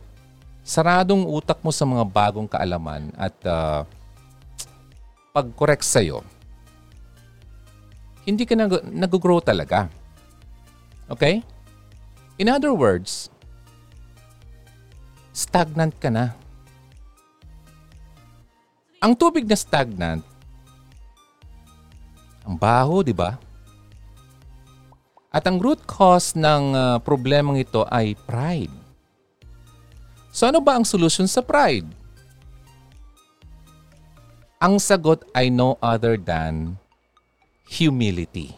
Saradong 0.63 1.27
utak 1.27 1.59
mo 1.59 1.75
sa 1.75 1.83
mga 1.83 2.07
bagong 2.07 2.47
kaalaman 2.47 3.11
at 3.19 3.35
uh, 3.43 3.83
pag-correct 5.35 5.83
sa'yo, 5.83 6.23
hindi 8.23 8.47
ka 8.47 8.55
nag- 8.55 8.87
nag-grow 8.87 9.43
talaga. 9.43 9.91
Okay? 11.11 11.43
In 12.39 12.47
other 12.47 12.71
words, 12.71 13.33
stagnant 15.35 15.97
ka 15.99 16.13
na. 16.13 16.37
Ang 18.99 19.15
tubig 19.15 19.47
na 19.47 19.55
stagnant, 19.55 20.23
ang 22.43 22.55
baho, 22.59 23.01
di 23.07 23.15
ba? 23.15 23.39
At 25.29 25.45
ang 25.45 25.61
root 25.61 25.85
cause 25.85 26.33
ng 26.33 26.73
uh, 26.73 26.97
problemang 27.05 27.61
ito 27.61 27.85
ay 27.93 28.17
pride. 28.25 28.73
So 30.33 30.49
ano 30.49 30.65
ba 30.65 30.81
ang 30.81 30.89
solusyon 30.89 31.29
sa 31.29 31.45
pride? 31.45 31.89
Ang 34.59 34.81
sagot 34.81 35.23
ay 35.37 35.53
no 35.53 35.77
other 35.85 36.17
than 36.17 36.81
humility. 37.69 38.57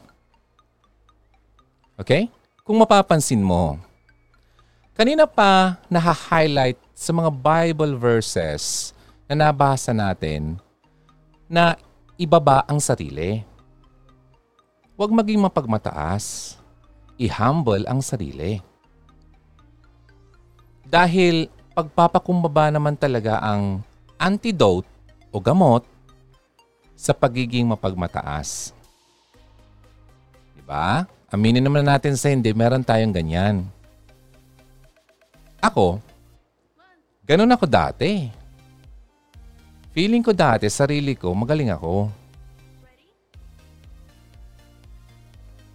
Okay? 1.98 2.30
Kung 2.62 2.78
mapapansin 2.78 3.42
mo, 3.42 3.76
kanina 4.94 5.26
pa 5.26 5.82
naha-highlight 5.90 6.78
sa 6.94 7.10
mga 7.10 7.34
Bible 7.34 7.98
verses 7.98 8.94
na 9.26 9.48
nabasa 9.48 9.90
natin 9.90 10.56
na 11.50 11.74
ibaba 12.14 12.62
ang 12.70 12.78
sarili. 12.78 13.42
Huwag 14.94 15.10
maging 15.10 15.42
mapagmataas. 15.42 16.59
I-humble 17.20 17.84
ang 17.84 18.00
sarili. 18.00 18.64
Dahil 20.88 21.52
pagpapakumbaba 21.76 22.72
naman 22.72 22.96
talaga 22.96 23.36
ang 23.44 23.84
antidote 24.16 24.88
o 25.28 25.36
gamot 25.36 25.84
sa 26.96 27.12
pagiging 27.12 27.68
mapagmataas. 27.68 28.72
Diba? 30.56 31.04
Aminin 31.28 31.62
naman 31.62 31.84
natin 31.84 32.16
sa 32.16 32.32
hindi, 32.32 32.50
meron 32.56 32.82
tayong 32.82 33.14
ganyan. 33.14 33.68
Ako, 35.60 36.00
ganun 37.28 37.52
ako 37.52 37.68
dati. 37.68 38.32
Feeling 39.92 40.24
ko 40.24 40.32
dati, 40.32 40.66
sarili 40.72 41.12
ko, 41.12 41.36
magaling 41.36 41.68
ako. 41.68 42.08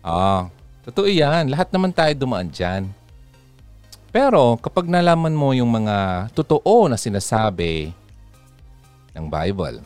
Ah, 0.05 0.49
totoo 0.85 1.09
yan. 1.09 1.49
Lahat 1.49 1.67
naman 1.73 1.91
tayo 1.91 2.13
dumaan 2.13 2.47
dyan. 2.47 2.87
Pero 4.15 4.55
kapag 4.61 4.87
nalaman 4.87 5.35
mo 5.35 5.51
yung 5.51 5.67
mga 5.67 6.29
totoo 6.31 6.87
na 6.87 6.95
sinasabi 6.95 7.91
ng 9.11 9.25
Bible, 9.27 9.83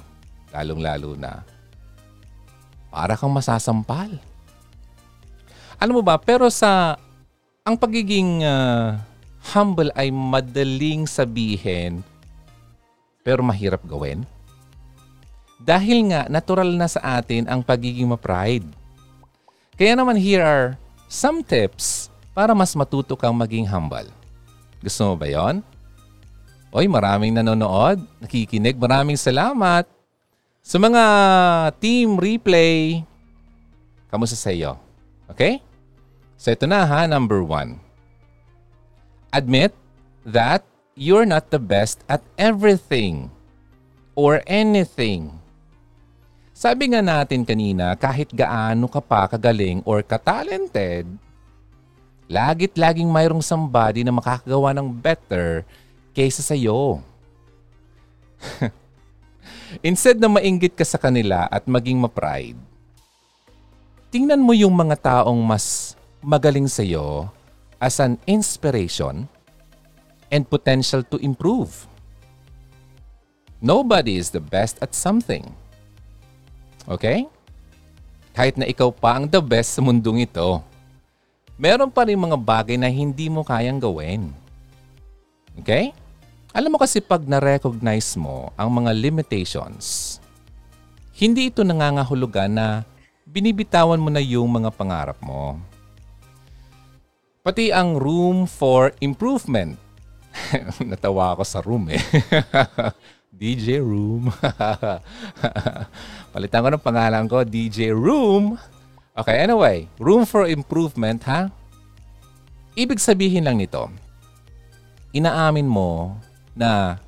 lalong-lalo 0.53 1.17
na, 1.17 1.41
para 2.93 3.17
kang 3.17 3.33
masasampal. 3.33 4.21
Alam 5.81 5.97
mo 5.97 6.03
ba, 6.05 6.19
pero 6.21 6.51
sa 6.53 6.99
ang 7.63 7.77
pagiging 7.77 8.45
uh, 8.45 8.97
humble 9.53 9.93
ay 9.93 10.11
madaling 10.11 11.05
sabihin 11.05 12.01
pero 13.23 13.45
mahirap 13.45 13.85
gawin. 13.85 14.25
Dahil 15.59 16.09
nga 16.09 16.25
natural 16.31 16.71
na 16.73 16.87
sa 16.89 17.19
atin 17.19 17.45
ang 17.45 17.61
pagiging 17.61 18.09
ma-pride. 18.09 18.65
Kaya 19.75 19.93
naman 19.93 20.17
here 20.17 20.41
are 20.41 20.67
some 21.09 21.41
tips 21.41 22.13
para 22.37 22.53
mas 22.53 22.77
matuto 22.77 23.17
kang 23.17 23.33
maging 23.33 23.65
humble. 23.65 24.07
Gusto 24.79 25.11
mo 25.11 25.13
ba 25.17 25.27
yon? 25.27 25.65
Oy, 26.69 26.85
maraming 26.85 27.33
nanonood, 27.33 27.97
nakikinig. 28.21 28.77
Maraming 28.77 29.17
salamat. 29.17 29.89
Sa 30.61 30.77
mga 30.77 31.03
team 31.81 32.21
replay, 32.21 33.01
kamusta 34.13 34.37
sa 34.37 34.53
iyo? 34.53 34.77
Okay? 35.25 35.57
So 36.37 36.53
ito 36.53 36.69
na 36.69 36.85
ha, 36.85 37.09
number 37.09 37.41
one. 37.41 37.81
Admit 39.33 39.73
that 40.21 40.61
you're 40.93 41.25
not 41.25 41.49
the 41.49 41.57
best 41.57 42.05
at 42.05 42.21
everything 42.37 43.33
or 44.13 44.45
anything. 44.45 45.38
Sabi 46.59 46.91
nga 46.91 46.99
natin 46.99 47.47
kanina, 47.47 47.95
kahit 47.95 48.35
gaano 48.35 48.91
ka 48.91 48.99
pa 48.99 49.31
kagaling 49.31 49.79
or 49.87 50.03
katalented, 50.03 51.07
lagit 52.27 52.75
laging 52.75 53.07
mayroong 53.07 53.39
somebody 53.39 54.03
na 54.03 54.11
makakagawa 54.11 54.75
ng 54.75 54.91
better 54.91 55.63
kaysa 56.11 56.43
sa 56.43 56.59
iyo. 56.59 56.99
Instead 59.87 60.19
na 60.19 60.27
mainggit 60.27 60.75
ka 60.75 60.83
sa 60.83 60.99
kanila 60.99 61.47
at 61.47 61.63
maging 61.63 61.95
ma-pride, 61.95 62.59
tingnan 64.11 64.43
mo 64.43 64.51
yung 64.51 64.75
mga 64.75 64.99
taong 64.99 65.39
mas 65.39 65.95
magaling 66.19 66.67
sa 66.67 66.83
iyo 66.83 67.31
as 67.79 68.03
an 68.03 68.19
inspiration 68.27 69.31
and 70.27 70.43
potential 70.43 71.07
to 71.07 71.15
improve. 71.23 71.87
Nobody 73.63 74.19
is 74.19 74.35
the 74.35 74.43
best 74.43 74.75
at 74.83 74.91
something. 74.91 75.55
Okay? 76.89 77.29
Kahit 78.33 78.57
na 78.57 78.65
ikaw 78.65 78.89
pa 78.89 79.21
ang 79.21 79.29
the 79.29 79.37
best 79.37 79.77
sa 79.77 79.81
mundong 79.85 80.25
ito, 80.25 80.65
meron 81.53 81.93
pa 81.93 82.09
rin 82.09 82.17
mga 82.17 82.33
bagay 82.33 82.81
na 82.81 82.89
hindi 82.89 83.29
mo 83.29 83.45
kayang 83.45 83.77
gawin. 83.77 84.33
Okay? 85.61 85.93
Alam 86.49 86.73
mo 86.73 86.77
kasi 86.81 86.97
pag 86.97 87.21
na-recognize 87.21 88.17
mo 88.17 88.49
ang 88.57 88.73
mga 88.73 88.89
limitations, 88.97 90.17
hindi 91.13 91.53
ito 91.53 91.61
nangangahulugan 91.61 92.49
na 92.49 92.81
binibitawan 93.21 94.01
mo 94.01 94.09
na 94.09 94.23
yung 94.23 94.49
mga 94.49 94.73
pangarap 94.73 95.21
mo. 95.21 95.61
Pati 97.45 97.69
ang 97.69 98.01
room 98.01 98.49
for 98.49 98.97
improvement. 98.97 99.77
Natawa 100.89 101.37
ako 101.37 101.43
sa 101.45 101.61
room 101.61 101.93
eh. 101.93 102.01
DJ 103.29 103.79
Room. 103.79 104.33
Palitan 106.33 106.63
ko 106.65 106.69
ng 106.73 106.83
pangalan 106.83 107.25
ko, 107.29 107.45
DJ 107.45 107.93
Room. 107.93 108.57
Okay, 109.19 109.43
anyway, 109.43 109.85
room 109.99 110.23
for 110.23 110.47
improvement 110.47 111.19
ha? 111.27 111.51
Ibig 112.79 113.03
sabihin 113.03 113.43
lang 113.43 113.59
nito, 113.59 113.91
inaamin 115.11 115.67
mo 115.67 116.15
na 116.55 117.03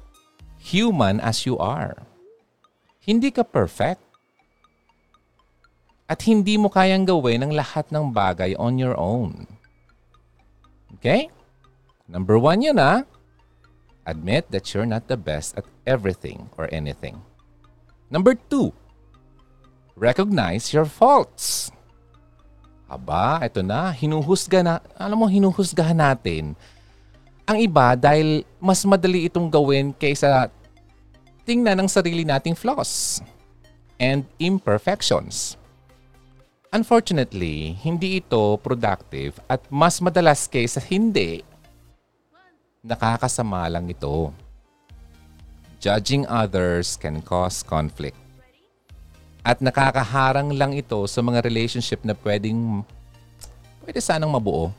human 0.59 1.23
as 1.23 1.47
you 1.47 1.55
are. 1.55 1.95
Hindi 2.99 3.31
ka 3.31 3.47
perfect. 3.47 4.03
At 6.11 6.27
hindi 6.27 6.59
mo 6.59 6.67
kayang 6.67 7.07
gawin 7.07 7.47
ang 7.47 7.55
lahat 7.55 7.87
ng 7.87 8.11
bagay 8.11 8.51
on 8.59 8.75
your 8.75 8.99
own. 8.99 9.47
Okay? 10.99 11.31
Number 12.11 12.35
one 12.35 12.59
yun 12.59 12.75
ah. 12.75 13.07
Admit 14.05 14.49
that 14.49 14.73
you're 14.73 14.89
not 14.89 15.05
the 15.05 15.17
best 15.17 15.53
at 15.57 15.65
everything 15.85 16.49
or 16.57 16.65
anything. 16.73 17.21
Number 18.09 18.33
two, 18.33 18.73
recognize 19.93 20.73
your 20.73 20.89
faults. 20.89 21.69
Aba, 22.91 23.39
ito 23.45 23.63
na, 23.63 23.93
hinuhusga 23.95 24.59
na, 24.65 24.83
alam 24.99 25.15
mo, 25.15 25.27
hinuhusgahan 25.29 25.95
natin 25.95 26.57
ang 27.47 27.57
iba 27.59 27.95
dahil 27.99 28.47
mas 28.63 28.83
madali 28.87 29.27
itong 29.27 29.51
gawin 29.51 29.91
kaysa 29.95 30.47
tingnan 31.43 31.83
ang 31.83 31.89
sarili 31.91 32.23
nating 32.23 32.55
flaws 32.55 33.19
and 33.99 34.23
imperfections. 34.39 35.59
Unfortunately, 36.71 37.75
hindi 37.83 38.23
ito 38.23 38.55
productive 38.63 39.35
at 39.51 39.59
mas 39.67 39.99
madalas 39.99 40.47
kaysa 40.47 40.79
hindi 40.79 41.43
nakakasama 42.81 43.69
lang 43.69 43.85
ito. 43.89 44.33
Judging 45.81 46.25
others 46.25 46.97
can 46.97 47.21
cause 47.21 47.61
conflict. 47.61 48.17
At 49.41 49.61
nakakaharang 49.61 50.53
lang 50.53 50.73
ito 50.77 51.01
sa 51.09 51.21
mga 51.25 51.41
relationship 51.45 52.05
na 52.05 52.13
pwedeng 52.21 52.85
pwede 53.85 53.97
sanang 53.97 54.29
mabuo. 54.29 54.69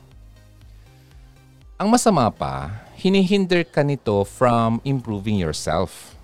Ang 1.75 1.91
masama 1.91 2.31
pa, 2.31 2.71
hinihinder 2.95 3.67
ka 3.67 3.83
nito 3.83 4.23
from 4.23 4.79
improving 4.87 5.35
yourself. 5.35 6.15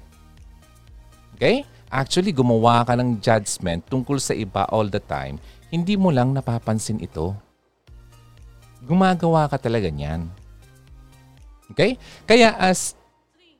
Okay? 1.35 1.67
Actually, 1.91 2.31
gumawa 2.31 2.87
ka 2.87 2.95
ng 2.95 3.19
judgment 3.19 3.83
tungkol 3.91 4.21
sa 4.21 4.31
iba 4.31 4.63
all 4.71 4.87
the 4.87 5.01
time, 5.03 5.35
hindi 5.67 5.99
mo 5.99 6.13
lang 6.13 6.31
napapansin 6.31 7.03
ito. 7.03 7.35
Gumagawa 8.87 9.51
ka 9.51 9.59
talaga 9.59 9.91
niyan. 9.91 10.38
Okay? 11.71 11.97
Kaya 12.25 12.57
as 12.57 12.97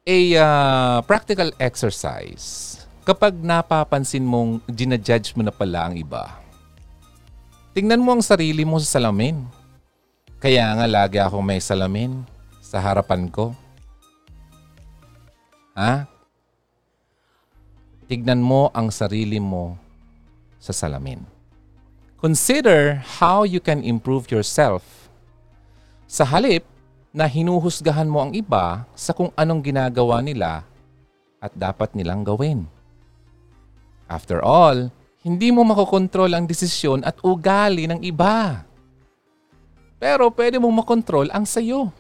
a 0.06 0.20
uh, 0.38 0.98
practical 1.06 1.54
exercise, 1.62 2.78
kapag 3.06 3.38
napapansin 3.38 4.26
mong 4.26 4.62
ginajudge 4.70 5.34
mo 5.38 5.46
na 5.46 5.54
pala 5.54 5.90
ang 5.90 5.96
iba, 5.98 6.42
tingnan 7.74 8.02
mo 8.02 8.18
ang 8.18 8.24
sarili 8.26 8.66
mo 8.66 8.82
sa 8.82 8.98
salamin. 8.98 9.46
Kaya 10.40 10.72
nga 10.78 10.88
lagi 10.88 11.20
ako 11.20 11.44
may 11.44 11.60
salamin 11.60 12.24
sa 12.64 12.80
harapan 12.80 13.28
ko. 13.28 13.52
Ha? 15.76 16.08
Tignan 18.10 18.42
mo 18.42 18.74
ang 18.74 18.90
sarili 18.90 19.38
mo 19.38 19.78
sa 20.58 20.74
salamin. 20.74 21.22
Consider 22.20 23.00
how 23.22 23.48
you 23.48 23.64
can 23.64 23.80
improve 23.86 24.28
yourself. 24.28 25.08
Sa 26.10 26.26
halip 26.28 26.66
na 27.10 27.26
hinuhusgahan 27.26 28.06
mo 28.06 28.22
ang 28.22 28.32
iba 28.38 28.86
sa 28.94 29.18
kung 29.18 29.34
anong 29.34 29.66
ginagawa 29.66 30.22
nila 30.22 30.62
at 31.42 31.52
dapat 31.58 31.94
nilang 31.98 32.22
gawin. 32.22 32.70
After 34.10 34.42
all, 34.42 34.94
hindi 35.26 35.50
mo 35.52 35.68
makokontrol 35.68 36.32
ang 36.32 36.46
desisyon 36.48 37.04
at 37.04 37.20
ugali 37.26 37.90
ng 37.90 38.02
iba. 38.06 38.64
Pero 40.00 40.32
pwede 40.32 40.58
mong 40.62 40.86
makontrol 40.86 41.28
ang 41.34 41.44
sayo. 41.44 41.92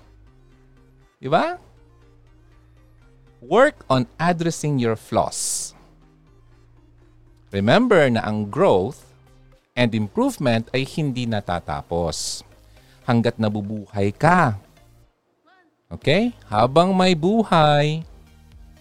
Di 1.20 1.28
ba? 1.28 1.60
Work 3.44 3.88
on 3.92 4.08
addressing 4.16 4.80
your 4.80 4.96
flaws. 4.96 5.72
Remember 7.52 8.08
na 8.08 8.24
ang 8.24 8.48
growth 8.48 9.10
and 9.74 9.92
improvement 9.98 10.70
ay 10.72 10.86
hindi 10.86 11.26
natatapos 11.26 12.46
hanggat 13.10 13.42
nabubuhay 13.42 14.14
ka. 14.14 14.60
Okay? 15.90 16.38
Habang 16.46 16.94
may 16.94 17.18
buhay, 17.18 18.06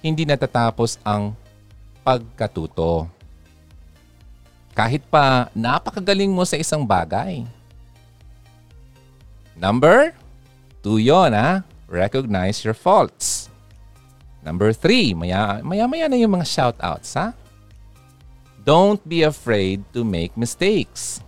hindi 0.05 0.29
natatapos 0.29 1.01
ang 1.01 1.33
pagkatuto. 2.05 3.09
Kahit 4.77 5.01
pa 5.09 5.49
napakagaling 5.57 6.29
mo 6.29 6.45
sa 6.45 6.61
isang 6.61 6.85
bagay. 6.85 7.49
Number 9.57 10.13
two 10.85 11.01
yun, 11.01 11.33
ha? 11.33 11.65
Recognize 11.89 12.61
your 12.61 12.77
faults. 12.77 13.49
Number 14.45 14.77
three, 14.77 15.17
maya, 15.17 15.65
maya-maya 15.65 16.13
na 16.13 16.21
yung 16.21 16.37
mga 16.37 16.47
shoutouts, 16.47 17.17
ha? 17.17 17.33
Don't 18.69 19.01
be 19.01 19.25
afraid 19.25 19.81
to 19.97 20.05
make 20.05 20.37
mistakes. 20.37 21.25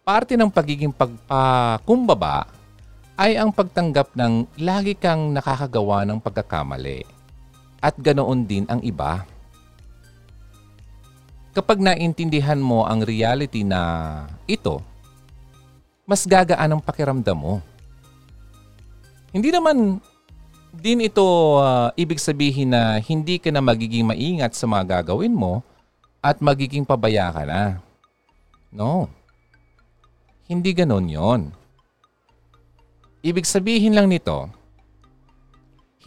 Parte 0.00 0.40
ng 0.40 0.48
pagiging 0.48 0.90
pagpakumbaba 0.90 2.55
ay 3.16 3.40
ang 3.40 3.48
pagtanggap 3.48 4.12
ng 4.12 4.60
lagi 4.60 4.92
kang 4.92 5.32
nakakagawa 5.32 6.04
ng 6.04 6.20
pagkakamali. 6.20 7.08
At 7.80 7.96
ganoon 7.96 8.44
din 8.44 8.64
ang 8.68 8.84
iba. 8.84 9.24
Kapag 11.56 11.80
naintindihan 11.80 12.60
mo 12.60 12.84
ang 12.84 13.00
reality 13.00 13.64
na 13.64 13.80
ito, 14.44 14.84
mas 16.04 16.28
gagaan 16.28 16.76
ang 16.76 16.80
pakiramdam 16.84 17.36
mo. 17.36 17.54
Hindi 19.32 19.48
naman 19.48 19.98
din 20.76 21.08
ito 21.08 21.24
uh, 21.56 21.88
ibig 21.96 22.20
sabihin 22.20 22.76
na 22.76 23.00
hindi 23.00 23.40
ka 23.40 23.48
na 23.48 23.64
magiging 23.64 24.04
maingat 24.04 24.52
sa 24.52 24.68
mga 24.68 25.00
gagawin 25.00 25.32
mo 25.32 25.64
at 26.20 26.36
magiging 26.44 26.84
pabaya 26.84 27.32
ka 27.32 27.48
na. 27.48 27.80
No. 28.68 29.08
Hindi 30.44 30.76
ganon 30.76 31.08
yon. 31.08 31.42
Ibig 33.26 33.42
sabihin 33.42 33.90
lang 33.90 34.06
nito, 34.06 34.46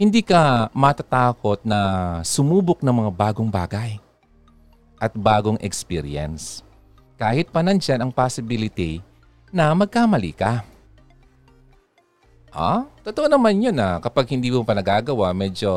hindi 0.00 0.24
ka 0.24 0.72
matatakot 0.72 1.60
na 1.68 1.80
sumubok 2.24 2.80
ng 2.80 2.96
mga 2.96 3.10
bagong 3.12 3.52
bagay 3.52 4.00
at 4.96 5.12
bagong 5.12 5.60
experience. 5.60 6.64
Kahit 7.20 7.52
pa 7.52 7.60
nandyan 7.60 8.00
ang 8.00 8.08
possibility 8.08 9.04
na 9.52 9.68
magkamali 9.76 10.32
ka. 10.32 10.64
Ah, 12.48 12.88
totoo 13.04 13.28
naman 13.28 13.68
yun 13.68 13.76
ah. 13.76 14.00
Kapag 14.00 14.24
hindi 14.32 14.48
mo 14.48 14.64
pa 14.64 14.72
nagagawa, 14.72 15.36
medyo 15.36 15.68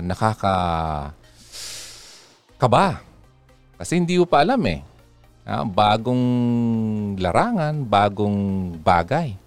nakaka... 0.00 0.56
kaba. 2.56 3.04
Kasi 3.76 4.00
hindi 4.00 4.16
mo 4.16 4.24
pa 4.24 4.40
alam 4.40 4.64
eh. 4.64 4.80
Ah, 5.44 5.60
bagong 5.60 6.24
larangan, 7.20 7.84
bagong 7.84 8.72
bagay. 8.80 9.44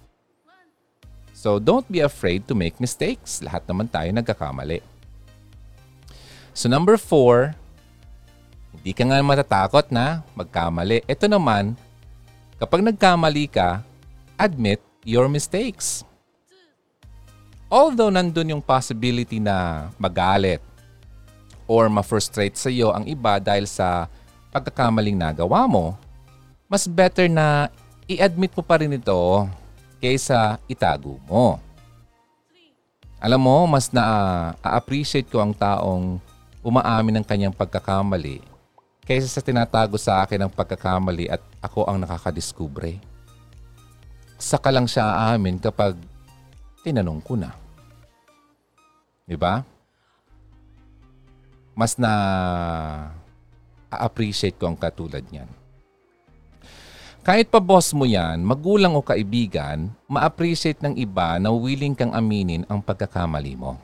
So 1.40 1.56
don't 1.56 1.88
be 1.88 2.04
afraid 2.04 2.44
to 2.44 2.52
make 2.52 2.76
mistakes. 2.76 3.40
Lahat 3.40 3.64
naman 3.64 3.88
tayo 3.88 4.12
nagkakamali. 4.12 4.84
So 6.52 6.68
number 6.68 7.00
four, 7.00 7.56
hindi 8.76 8.92
ka 8.92 9.08
nga 9.08 9.24
matatakot 9.24 9.88
na 9.88 10.20
magkamali. 10.36 11.00
Ito 11.08 11.32
naman, 11.32 11.72
kapag 12.60 12.84
nagkamali 12.84 13.48
ka, 13.48 13.80
admit 14.36 14.84
your 15.00 15.32
mistakes. 15.32 16.04
Although 17.72 18.12
nandun 18.12 18.52
yung 18.52 18.60
possibility 18.60 19.40
na 19.40 19.88
magalit 19.96 20.60
or 21.64 21.88
ma-frustrate 21.88 22.60
sa 22.60 22.68
iyo 22.68 22.92
ang 22.92 23.08
iba 23.08 23.40
dahil 23.40 23.64
sa 23.64 24.12
pagkakamaling 24.52 25.16
nagawa 25.16 25.64
mo, 25.64 25.96
mas 26.68 26.84
better 26.84 27.32
na 27.32 27.72
i-admit 28.04 28.52
mo 28.52 28.60
pa 28.60 28.76
rin 28.76 28.92
ito 28.92 29.48
kaysa 30.00 30.58
itago 30.66 31.20
mo. 31.28 31.60
Alam 33.20 33.40
mo, 33.44 33.68
mas 33.68 33.92
na-appreciate 33.92 35.28
ko 35.28 35.44
ang 35.44 35.52
taong 35.52 36.16
umaamin 36.64 37.20
ng 37.20 37.26
kanyang 37.28 37.52
pagkakamali 37.52 38.40
kaysa 39.04 39.28
sa 39.28 39.44
tinatago 39.44 40.00
sa 40.00 40.24
akin 40.24 40.46
ang 40.46 40.52
pagkakamali 40.52 41.28
at 41.28 41.42
ako 41.60 41.84
ang 41.84 42.00
nakakadiskubre. 42.00 42.96
Saka 44.40 44.72
lang 44.72 44.88
siya 44.88 45.04
aamin 45.04 45.60
kapag 45.60 45.98
tinanong 46.80 47.20
ko 47.20 47.36
na. 47.36 47.52
Di 49.28 49.36
ba? 49.36 49.60
Mas 51.76 51.98
na 52.00 52.12
appreciate 53.90 54.56
ko 54.56 54.70
ang 54.70 54.78
katulad 54.78 55.26
niyan. 55.28 55.59
Kahit 57.20 57.52
pa 57.52 57.60
boss 57.60 57.92
mo 57.92 58.08
yan, 58.08 58.40
magulang 58.40 58.96
o 58.96 59.04
kaibigan, 59.04 59.92
ma-appreciate 60.08 60.80
ng 60.80 60.96
iba 60.96 61.36
na 61.36 61.52
willing 61.52 61.92
kang 61.92 62.16
aminin 62.16 62.64
ang 62.64 62.80
pagkakamali 62.80 63.60
mo. 63.60 63.76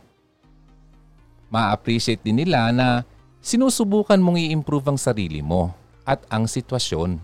Ma-appreciate 1.53 2.25
din 2.25 2.41
nila 2.41 2.73
na 2.73 3.05
sinusubukan 3.45 4.17
mong 4.17 4.41
i-improve 4.41 4.89
ang 4.89 4.97
sarili 4.97 5.45
mo 5.45 5.69
at 6.09 6.25
ang 6.33 6.49
sitwasyon. 6.49 7.21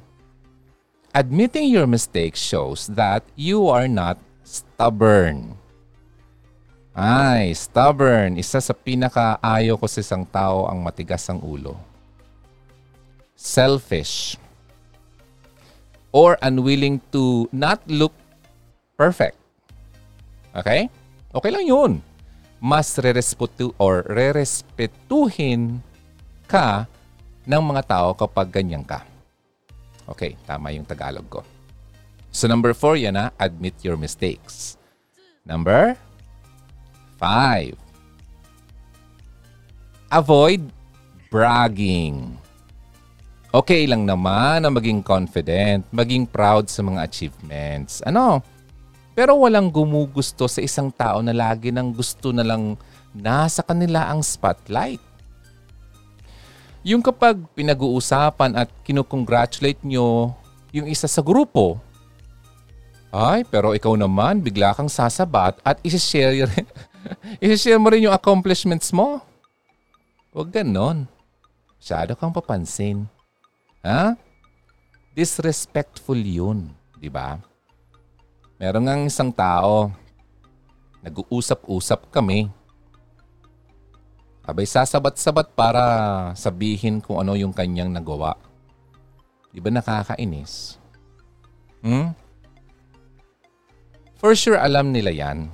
Admitting 1.17 1.73
your 1.73 1.89
mistake 1.89 2.37
shows 2.37 2.93
that 2.93 3.25
you 3.33 3.73
are 3.73 3.89
not 3.89 4.21
stubborn. 4.45 5.57
Ay, 6.93 7.57
stubborn. 7.57 8.37
Isa 8.37 8.61
sa 8.61 8.77
pinakaayo 8.77 9.81
ko 9.81 9.89
sa 9.89 10.05
isang 10.05 10.29
tao 10.29 10.69
ang 10.69 10.85
matigas 10.85 11.25
ang 11.33 11.41
ulo. 11.41 11.73
Selfish. 13.33 14.42
Or 16.13 16.37
unwilling 16.45 17.01
to 17.11 17.49
not 17.51 17.81
look 17.89 18.13
perfect. 19.01 19.41
Okay? 20.53 20.93
Okay 21.33 21.51
lang 21.51 21.65
yun. 21.65 21.93
Mas 22.63 22.95
re-respetu 23.01 23.73
or 23.81 24.05
re-respetuhin 24.07 25.81
ka 26.47 26.85
ng 27.49 27.63
mga 27.65 27.83
tao 27.89 28.09
kapag 28.15 28.53
ganyan 28.53 28.85
ka. 28.85 29.03
Okay, 30.07 30.37
tama 30.45 30.71
yung 30.77 30.87
Tagalog 30.87 31.27
ko. 31.33 31.41
So 32.33 32.49
number 32.49 32.77
four 32.77 33.01
yan 33.01 33.17
na, 33.17 33.33
admit 33.41 33.77
your 33.81 33.97
mistakes. 33.97 34.77
Number 35.43 35.97
five. 37.17 37.75
Avoid 40.13 40.69
bragging. 41.33 42.42
Okay 43.53 43.85
lang 43.85 44.09
naman 44.09 44.65
na 44.65 44.73
maging 44.73 45.05
confident, 45.05 45.85
maging 45.93 46.25
proud 46.25 46.73
sa 46.73 46.81
mga 46.81 47.05
achievements. 47.05 48.01
Ano? 48.01 48.41
Pero 49.13 49.37
walang 49.45 49.69
gumugusto 49.69 50.49
sa 50.49 50.65
isang 50.65 50.89
tao 50.89 51.21
na 51.21 51.37
lagi 51.37 51.69
nang 51.69 51.93
gusto 51.93 52.33
na 52.33 52.41
lang 52.41 52.81
nasa 53.13 53.61
kanila 53.61 54.09
ang 54.09 54.25
spotlight. 54.25 55.05
Yung 56.81 57.05
kapag 57.05 57.45
pinag-uusapan 57.53 58.57
at 58.57 58.73
kinukongratulate 58.89 59.85
nyo 59.85 60.33
yung 60.73 60.89
isa 60.89 61.05
sa 61.05 61.21
grupo, 61.21 61.77
ay, 63.13 63.45
pero 63.45 63.77
ikaw 63.77 63.93
naman, 64.01 64.41
bigla 64.41 64.73
kang 64.73 64.89
sasabat 64.89 65.61
at 65.61 65.77
isi-share, 65.85 66.49
isi-share 67.45 67.77
mo 67.77 67.93
rin 67.93 68.09
yung 68.09 68.17
accomplishments 68.17 68.97
mo. 68.97 69.21
Huwag 70.33 70.49
ganon. 70.49 71.05
Masyado 71.77 72.17
kang 72.17 72.33
papansin. 72.33 73.05
Ha? 73.83 74.15
Disrespectful 75.13 76.17
yun, 76.23 76.71
di 77.03 77.11
ba? 77.11 77.43
Meron 78.63 78.87
nga 78.87 78.95
isang 79.03 79.35
tao, 79.35 79.91
nag-uusap-usap 81.03 82.15
kami. 82.15 82.47
Abay 84.47 84.67
sasabat-sabat 84.67 85.51
para 85.59 85.85
sabihin 86.39 87.03
kung 87.03 87.19
ano 87.19 87.35
yung 87.35 87.51
kanyang 87.51 87.91
nagawa. 87.91 88.39
Di 89.51 89.59
ba 89.59 89.71
nakakainis? 89.75 90.79
Hmm? 91.83 92.15
For 94.23 94.39
sure 94.39 94.63
alam 94.63 94.95
nila 94.95 95.11
yan. 95.11 95.51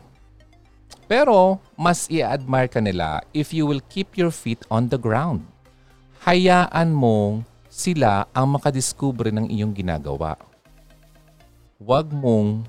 Pero 1.08 1.56
mas 1.72 2.04
i-admire 2.12 2.68
ka 2.68 2.84
nila 2.84 3.24
if 3.32 3.56
you 3.56 3.64
will 3.64 3.80
keep 3.88 4.20
your 4.20 4.28
feet 4.28 4.60
on 4.68 4.92
the 4.92 5.00
ground. 5.00 5.48
Hayaan 6.28 6.92
mong 6.92 7.47
sila 7.68 8.24
ang 8.32 8.56
makadiskubre 8.56 9.28
ng 9.28 9.52
iyong 9.52 9.76
ginagawa. 9.76 10.40
Huwag 11.78 12.10
mong 12.10 12.64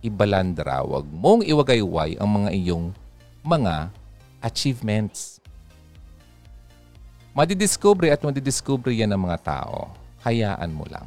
ibalandra, 0.00 0.80
huwag 0.82 1.06
mong 1.08 1.44
iwagayway 1.44 2.16
ang 2.16 2.42
mga 2.42 2.50
iyong 2.56 2.84
mga 3.44 3.92
achievements. 4.42 5.38
Madidiscover 7.36 8.10
at 8.10 8.24
madidiscover 8.24 8.90
yan 8.90 9.14
ng 9.14 9.22
mga 9.30 9.38
tao. 9.46 9.94
Hayaan 10.26 10.74
mo 10.74 10.82
lang. 10.90 11.06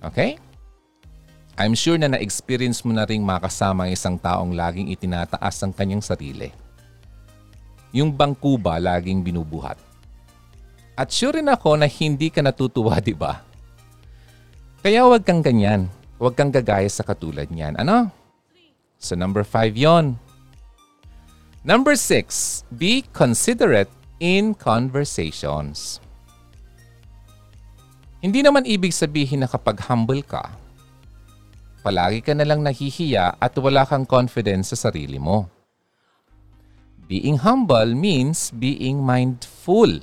Okay? 0.00 0.40
I'm 1.56 1.76
sure 1.76 1.96
na 1.96 2.08
na-experience 2.08 2.84
mo 2.84 2.92
na 2.92 3.04
rin 3.08 3.20
makasama 3.24 3.88
ang 3.88 3.92
isang 3.92 4.16
taong 4.16 4.52
laging 4.56 4.92
itinataas 4.92 5.56
ang 5.64 5.72
kanyang 5.72 6.04
sarili. 6.04 6.52
Yung 7.96 8.12
bangkuba 8.12 8.76
laging 8.76 9.24
binubuhat. 9.24 9.85
At 10.96 11.12
sure 11.12 11.36
rin 11.36 11.52
ako 11.52 11.76
na 11.76 11.84
hindi 11.84 12.32
ka 12.32 12.40
natutuwa, 12.40 12.96
di 13.04 13.12
ba? 13.12 13.44
Kaya 14.80 15.04
huwag 15.04 15.28
kang 15.28 15.44
ganyan. 15.44 15.92
Huwag 16.16 16.32
kang 16.32 16.48
gagaya 16.48 16.88
sa 16.88 17.04
katulad 17.04 17.52
niyan. 17.52 17.76
Ano? 17.76 18.08
So 18.96 19.12
number 19.12 19.44
five 19.44 19.76
yon. 19.76 20.16
Number 21.66 21.98
six, 21.98 22.62
be 22.72 23.04
considerate 23.12 23.92
in 24.22 24.56
conversations. 24.56 26.00
Hindi 28.24 28.40
naman 28.40 28.64
ibig 28.64 28.96
sabihin 28.96 29.44
na 29.44 29.50
kapag 29.50 29.84
humble 29.84 30.24
ka, 30.24 30.56
palagi 31.84 32.24
ka 32.24 32.32
na 32.32 32.48
lang 32.48 32.64
nahihiya 32.64 33.36
at 33.36 33.52
wala 33.60 33.84
kang 33.84 34.08
confidence 34.08 34.72
sa 34.72 34.88
sarili 34.88 35.20
mo. 35.20 35.50
Being 37.06 37.44
humble 37.44 37.92
means 37.92 38.50
being 38.50 39.04
mindful 39.04 40.02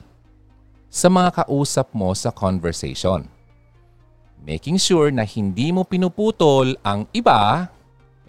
sa 0.94 1.10
mga 1.10 1.42
kausap 1.42 1.90
mo 1.98 2.14
sa 2.14 2.30
conversation. 2.30 3.26
Making 4.46 4.78
sure 4.78 5.10
na 5.10 5.26
hindi 5.26 5.74
mo 5.74 5.82
pinuputol 5.82 6.78
ang 6.86 7.10
iba, 7.10 7.66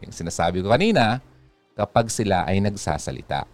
yung 0.01 0.17
sinasabi 0.17 0.65
ko 0.65 0.73
kanina, 0.73 1.21
kapag 1.77 2.09
sila 2.09 2.49
ay 2.49 2.65
nagsasalita. 2.65 3.45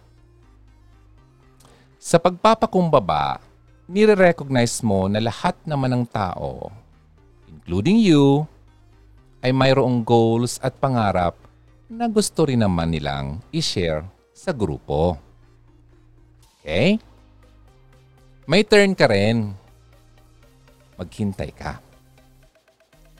Sa 1.99 2.23
pagpapakumbaba, 2.23 3.43
nire-recognize 3.91 4.79
mo 4.79 5.11
na 5.11 5.19
lahat 5.19 5.59
naman 5.67 5.91
ng 5.91 6.05
tao, 6.07 6.71
including 7.51 7.99
you, 7.99 8.47
ay 9.43 9.51
mayroong 9.51 10.07
goals 10.07 10.55
at 10.63 10.71
pangarap 10.79 11.35
na 11.91 12.07
gusto 12.07 12.47
rin 12.47 12.63
naman 12.63 12.95
nilang 12.95 13.43
i-share 13.51 14.07
sa 14.31 14.55
grupo. 14.55 15.19
Okay? 16.63 17.10
May 18.49 18.65
turn 18.65 18.97
ka 18.97 19.05
rin. 19.09 19.53
Maghintay 20.97 21.53
ka. 21.53 21.81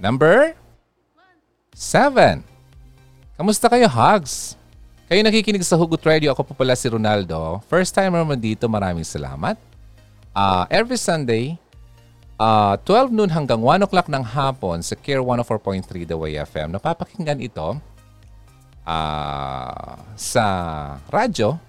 Number 0.02 0.58
seven. 1.78 2.42
Kamusta 3.38 3.70
kayo, 3.70 3.86
Hugs? 3.90 4.58
Kayo 5.06 5.22
nakikinig 5.22 5.66
sa 5.66 5.78
Hugot 5.78 6.02
Radio. 6.06 6.32
Ako 6.34 6.42
po 6.46 6.54
pala 6.54 6.74
si 6.74 6.88
Ronaldo. 6.90 7.62
First 7.68 7.94
time 7.94 8.16
naman 8.16 8.38
dito. 8.40 8.66
Maraming 8.70 9.06
salamat. 9.06 9.60
Uh, 10.32 10.64
every 10.72 10.96
Sunday, 10.96 11.60
uh, 12.40 12.80
12 12.88 13.12
noon 13.12 13.30
hanggang 13.30 13.60
1 13.60 13.86
o'clock 13.86 14.08
ng 14.08 14.24
hapon 14.24 14.80
sa 14.82 14.98
Care 14.98 15.22
104.3 15.22 16.08
The 16.08 16.18
Way 16.18 16.40
FM. 16.48 16.74
Napapakinggan 16.74 17.44
ito 17.44 17.78
uh, 18.88 19.94
sa 20.18 20.46
radyo. 21.12 21.60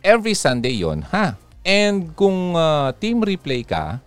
Every 0.00 0.32
Sunday 0.32 0.80
yon 0.80 1.04
ha? 1.12 1.36
And 1.60 2.16
kung 2.16 2.56
uh, 2.56 2.92
team 2.96 3.20
replay 3.20 3.62
ka, 3.66 4.00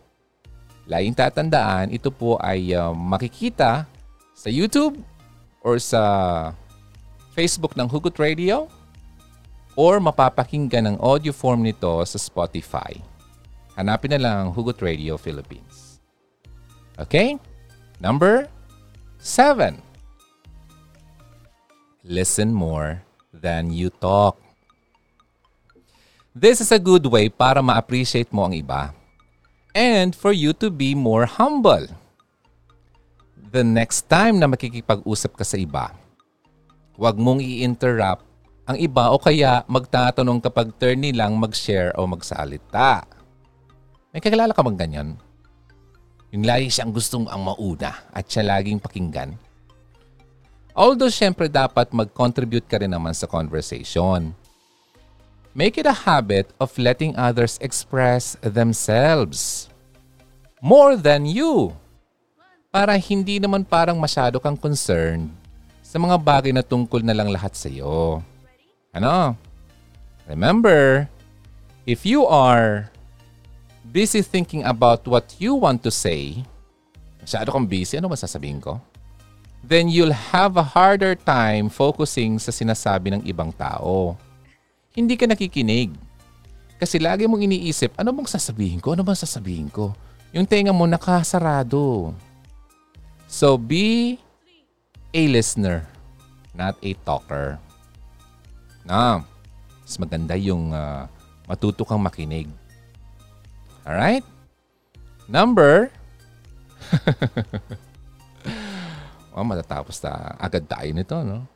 laging 0.89 1.13
tatandaan, 1.13 1.93
ito 1.93 2.09
po 2.09 2.35
ay 2.41 2.73
uh, 2.73 2.91
makikita 2.91 3.85
sa 4.33 4.49
YouTube 4.49 4.97
or 5.61 5.77
sa 5.77 6.01
Facebook 7.37 7.77
ng 7.77 7.87
Hugot 7.87 8.17
Radio 8.17 8.67
or 9.73 9.97
mapapakinggan 9.97 10.93
ng 10.93 10.97
audio 11.01 11.33
form 11.33 11.65
nito 11.65 12.01
sa 12.05 12.17
Spotify. 12.17 12.97
Hanapin 13.73 14.13
na 14.13 14.21
lang 14.21 14.53
Hugot 14.53 14.77
Radio 14.85 15.17
Philippines. 15.17 15.97
Okay? 16.97 17.41
Number 17.97 18.45
seven. 19.17 19.81
Listen 22.05 22.53
more 22.53 23.01
than 23.33 23.73
you 23.73 23.89
talk. 24.03 24.42
This 26.33 26.65
is 26.65 26.73
a 26.73 26.81
good 26.81 27.05
way 27.05 27.29
para 27.29 27.61
ma-appreciate 27.61 28.33
mo 28.33 28.49
ang 28.49 28.57
iba 28.57 28.89
and 29.77 30.17
for 30.17 30.33
you 30.33 30.49
to 30.57 30.73
be 30.73 30.97
more 30.97 31.29
humble. 31.29 31.85
The 33.53 33.61
next 33.61 34.09
time 34.09 34.41
na 34.41 34.49
makikipag-usap 34.49 35.37
ka 35.37 35.45
sa 35.45 35.61
iba, 35.61 35.93
huwag 36.97 37.21
mong 37.21 37.37
i-interrupt 37.37 38.25
ang 38.65 38.81
iba 38.81 39.13
o 39.13 39.21
kaya 39.21 39.61
magtatanong 39.69 40.41
kapag 40.41 40.73
turn 40.81 41.05
nilang 41.05 41.37
mag-share 41.37 41.93
o 42.01 42.09
magsalita. 42.09 43.05
May 44.09 44.17
kakilala 44.17 44.57
ka 44.57 44.65
bang 44.65 44.89
ganyan? 44.89 45.09
Yung 46.33 46.49
lagi 46.49 46.73
siyang 46.73 46.89
gustong 46.89 47.29
ang 47.29 47.45
mauna 47.45 48.09
at 48.09 48.25
siya 48.25 48.41
laging 48.41 48.81
pakinggan. 48.81 49.37
Although 50.73 51.13
syempre 51.13 51.45
dapat 51.45 51.93
mag-contribute 51.93 52.65
ka 52.65 52.81
rin 52.81 52.89
naman 52.89 53.13
sa 53.13 53.29
conversation. 53.29 54.33
Make 55.53 55.77
it 55.77 55.85
a 55.85 55.93
habit 55.93 56.49
of 56.57 56.73
letting 56.81 57.13
others 57.13 57.61
express 57.61 58.33
themselves 58.41 59.69
more 60.57 60.97
than 60.97 61.29
you 61.29 61.77
para 62.73 62.97
hindi 62.97 63.37
naman 63.37 63.61
parang 63.61 64.01
masyado 64.01 64.41
kang 64.41 64.57
concerned 64.57 65.29
sa 65.85 66.01
mga 66.01 66.17
bagay 66.17 66.49
na 66.49 66.65
tungkol 66.65 67.05
na 67.05 67.13
lang 67.13 67.29
lahat 67.29 67.53
sa 67.53 67.69
iyo. 67.69 68.25
Ano? 68.89 69.37
Remember, 70.25 71.05
if 71.85 72.01
you 72.01 72.25
are 72.25 72.89
busy 73.93 74.25
thinking 74.25 74.65
about 74.65 75.05
what 75.05 75.37
you 75.37 75.53
want 75.53 75.85
to 75.85 75.93
say, 75.93 76.41
masyado 77.21 77.53
kang 77.53 77.69
busy, 77.69 78.01
ano 78.01 78.09
masasabihin 78.09 78.57
ko? 78.57 78.81
Then 79.61 79.85
you'll 79.85 80.17
have 80.33 80.57
a 80.57 80.65
harder 80.65 81.13
time 81.13 81.69
focusing 81.69 82.41
sa 82.41 82.49
sinasabi 82.49 83.13
ng 83.13 83.21
ibang 83.29 83.53
tao. 83.53 84.17
Hindi 84.93 85.17
ka 85.17 85.25
nakikinig. 85.25 85.89
Kasi 86.77 87.01
lagi 87.01 87.25
mong 87.25 87.41
iniisip, 87.41 87.97
ano 87.97 88.13
bang 88.13 88.29
sasabihin 88.29 88.77
ko? 88.77 88.93
Ano 88.93 89.01
bang 89.01 89.17
sasabihin 89.17 89.69
ko? 89.73 89.97
Yung 90.33 90.45
tenga 90.45 90.69
mo 90.69 90.85
nakasarado. 90.85 92.13
So 93.25 93.57
be 93.57 94.17
a 95.13 95.21
listener, 95.25 95.89
not 96.53 96.77
a 96.81 96.93
talker. 97.01 97.57
Na, 98.85 99.25
mas 99.81 99.97
maganda 99.97 100.37
yung 100.37 100.69
uh, 100.69 101.09
matuto 101.49 101.81
kang 101.85 102.01
makinig. 102.01 102.49
Alright? 103.81 104.25
Number. 105.25 105.89
oh, 109.33 109.41
matatapos 109.41 109.97
na 110.05 110.37
agad 110.37 110.69
tayo 110.69 110.89
nito, 110.93 111.17
no? 111.25 111.49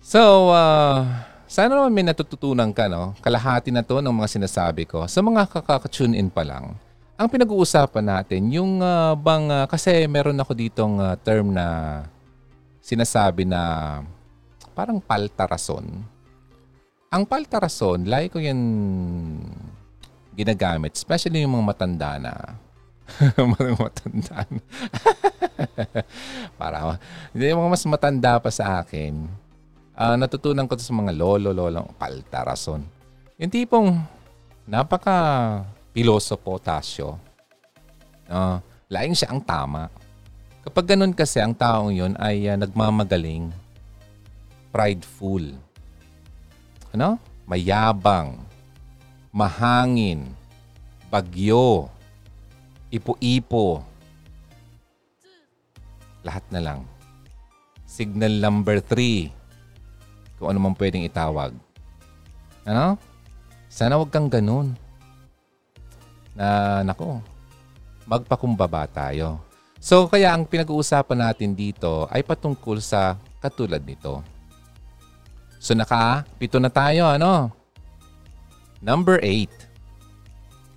So, 0.00 0.48
uh, 0.48 1.04
sana 1.50 1.74
naman 1.74 1.90
may 1.90 2.06
natututunan 2.06 2.70
ka, 2.70 2.86
no? 2.86 3.10
Kalahati 3.18 3.74
na 3.74 3.82
to 3.82 3.98
ng 3.98 4.14
mga 4.14 4.38
sinasabi 4.38 4.86
ko. 4.86 5.02
Sa 5.10 5.18
mga 5.18 5.50
kakaka-tune 5.50 6.14
in 6.14 6.30
pa 6.30 6.46
lang, 6.46 6.78
ang 7.18 7.26
pinag-uusapan 7.26 8.06
natin, 8.06 8.54
yung 8.54 8.78
uh, 8.78 9.18
bang, 9.18 9.50
uh, 9.50 9.66
kasi 9.66 10.06
meron 10.06 10.38
ako 10.38 10.54
ditong 10.54 11.02
uh, 11.02 11.18
term 11.18 11.50
na 11.50 11.66
sinasabi 12.78 13.42
na 13.42 13.98
parang 14.78 15.02
paltarason. 15.02 15.84
Ang 17.10 17.22
paltarason, 17.26 18.06
like 18.06 18.30
ko 18.30 18.38
yan 18.38 18.62
ginagamit, 20.38 20.94
especially 20.94 21.42
yung 21.42 21.58
mga 21.58 21.66
matanda 21.66 22.10
na. 22.22 22.32
mga 23.58 23.74
matanda 23.74 24.46
na. 24.46 24.62
Para, 26.62 26.94
yung 27.34 27.58
mga 27.58 27.70
mas 27.74 27.84
matanda 27.90 28.38
pa 28.38 28.54
sa 28.54 28.86
akin. 28.86 29.49
Uh, 30.00 30.16
natutunan 30.16 30.64
ko 30.64 30.80
sa 30.80 30.96
mga 30.96 31.12
lolo, 31.12 31.52
lolo, 31.52 31.92
paltarason. 32.00 32.80
Yung 33.36 33.52
tipong 33.52 34.00
napaka 34.64 35.60
pilosopo, 35.92 36.56
Tasyo. 36.56 37.20
Uh, 38.24 38.56
laing 38.88 39.12
siya 39.12 39.28
ang 39.28 39.44
tama. 39.44 39.92
Kapag 40.64 40.96
ganun 40.96 41.12
kasi, 41.12 41.36
ang 41.44 41.52
taong 41.52 41.92
yun 41.92 42.16
ay 42.16 42.48
uh, 42.48 42.56
nagmamagaling 42.56 43.52
prideful. 44.72 45.44
Ano? 46.96 47.20
Mayabang, 47.44 48.40
mahangin, 49.28 50.32
bagyo, 51.12 51.92
ipo-ipo. 52.88 53.84
Lahat 56.24 56.44
na 56.48 56.60
lang. 56.64 56.80
Signal 57.84 58.40
number 58.40 58.80
three. 58.80 59.39
Kung 60.40 60.48
ano 60.48 60.58
man 60.58 60.72
pwedeng 60.80 61.04
itawag. 61.04 61.52
Ano? 62.64 62.96
Sana 63.68 64.00
wag 64.00 64.08
kang 64.08 64.32
ganun. 64.32 64.72
Na, 66.32 66.80
nako, 66.80 67.20
magpakumbaba 68.08 68.88
tayo. 68.88 69.44
So, 69.76 70.08
kaya 70.08 70.32
ang 70.32 70.48
pinag-uusapan 70.48 71.30
natin 71.30 71.52
dito 71.52 72.08
ay 72.08 72.24
patungkol 72.24 72.80
sa 72.80 73.20
katulad 73.40 73.84
nito. 73.84 74.24
So 75.60 75.76
naka, 75.76 76.24
pito 76.40 76.56
na 76.56 76.72
tayo, 76.72 77.04
ano? 77.04 77.52
Number 78.80 79.20
eight. 79.20 79.52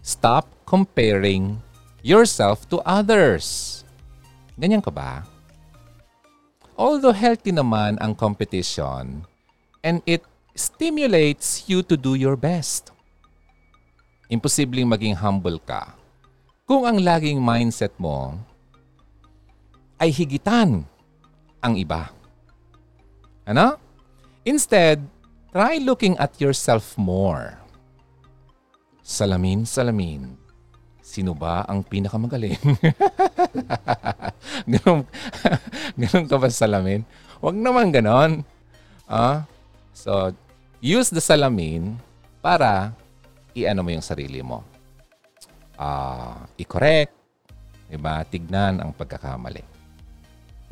Stop 0.03 0.51
comparing 0.67 1.55
yourself 2.03 2.67
to 2.67 2.83
others. 2.83 3.79
Ganyan 4.59 4.83
ka 4.83 4.91
ba? 4.91 5.23
Although 6.75 7.15
healthy 7.15 7.55
naman 7.55 7.95
ang 8.03 8.11
competition 8.11 9.23
and 9.83 9.99
it 10.07 10.23
stimulates 10.55 11.67
you 11.67 11.83
to 11.83 11.99
do 11.99 12.15
your 12.15 12.39
best. 12.39 12.93
imposibleng 14.33 14.89
maging 14.89 15.13
humble 15.13 15.61
ka 15.61 15.93
kung 16.65 16.89
ang 16.89 16.97
laging 16.97 17.37
mindset 17.37 17.93
mo 18.01 18.33
ay 20.01 20.09
higitan 20.09 20.89
ang 21.61 21.73
iba. 21.77 22.09
Ano? 23.45 23.77
Instead, 24.43 25.05
try 25.53 25.77
looking 25.77 26.17
at 26.17 26.33
yourself 26.41 26.97
more. 26.97 27.61
Salamin, 29.03 29.67
salamin. 29.67 30.39
Sino 31.03 31.35
ba 31.35 31.67
ang 31.67 31.83
pinakamagaling? 31.83 32.57
ganun, 34.71 35.03
ganun 35.99 36.25
ka 36.25 36.35
ba 36.39 36.47
sa 36.49 36.65
salamin? 36.65 37.03
Huwag 37.43 37.59
naman 37.59 37.91
ganon. 37.91 38.47
Ah? 39.07 39.43
So, 39.93 40.33
use 40.81 41.13
the 41.13 41.21
salamin 41.21 41.95
para 42.41 42.91
i-ano 43.53 43.85
mo 43.85 43.89
yung 43.93 44.03
sarili 44.03 44.41
mo. 44.41 44.65
Ah, 45.77 46.49
i-correct. 46.57 47.13
Diba? 47.87 48.25
Tignan 48.25 48.81
ang 48.81 48.91
pagkakamali. 48.91 49.61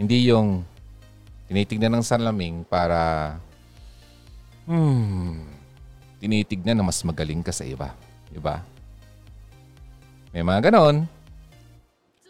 Hindi 0.02 0.34
yung 0.34 0.66
tinitignan 1.46 2.02
ng 2.02 2.06
salamin 2.06 2.66
para 2.66 3.38
hmm, 4.66 5.46
tinitignan 6.18 6.82
na 6.82 6.86
mas 6.86 6.98
magaling 7.06 7.46
ka 7.46 7.54
sa 7.54 7.62
iba. 7.62 7.94
Diba? 8.34 8.66
May 10.34 10.42
mga 10.42 10.72
ganon. 10.72 11.06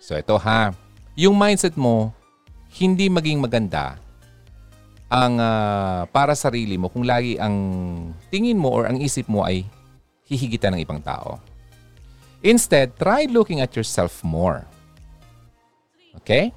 So 0.02 0.18
ito 0.18 0.36
ha, 0.42 0.74
yung 1.14 1.38
mindset 1.38 1.78
mo, 1.78 2.10
hindi 2.74 3.08
maging 3.08 3.38
maganda 3.38 4.02
ang 5.12 5.36
uh, 5.44 6.08
para 6.08 6.32
sarili 6.40 6.80
mo 6.80 6.88
kung 6.88 7.04
lagi 7.04 7.36
ang 7.36 7.52
tingin 8.32 8.56
mo 8.56 8.72
or 8.72 8.88
ang 8.88 8.96
isip 9.04 9.28
mo 9.28 9.44
ay 9.44 9.68
hihigitan 10.32 10.72
ng 10.80 10.88
ibang 10.88 11.04
tao. 11.04 11.44
Instead, 12.40 12.96
try 12.96 13.28
looking 13.28 13.60
at 13.60 13.76
yourself 13.76 14.24
more. 14.24 14.64
Okay? 16.24 16.56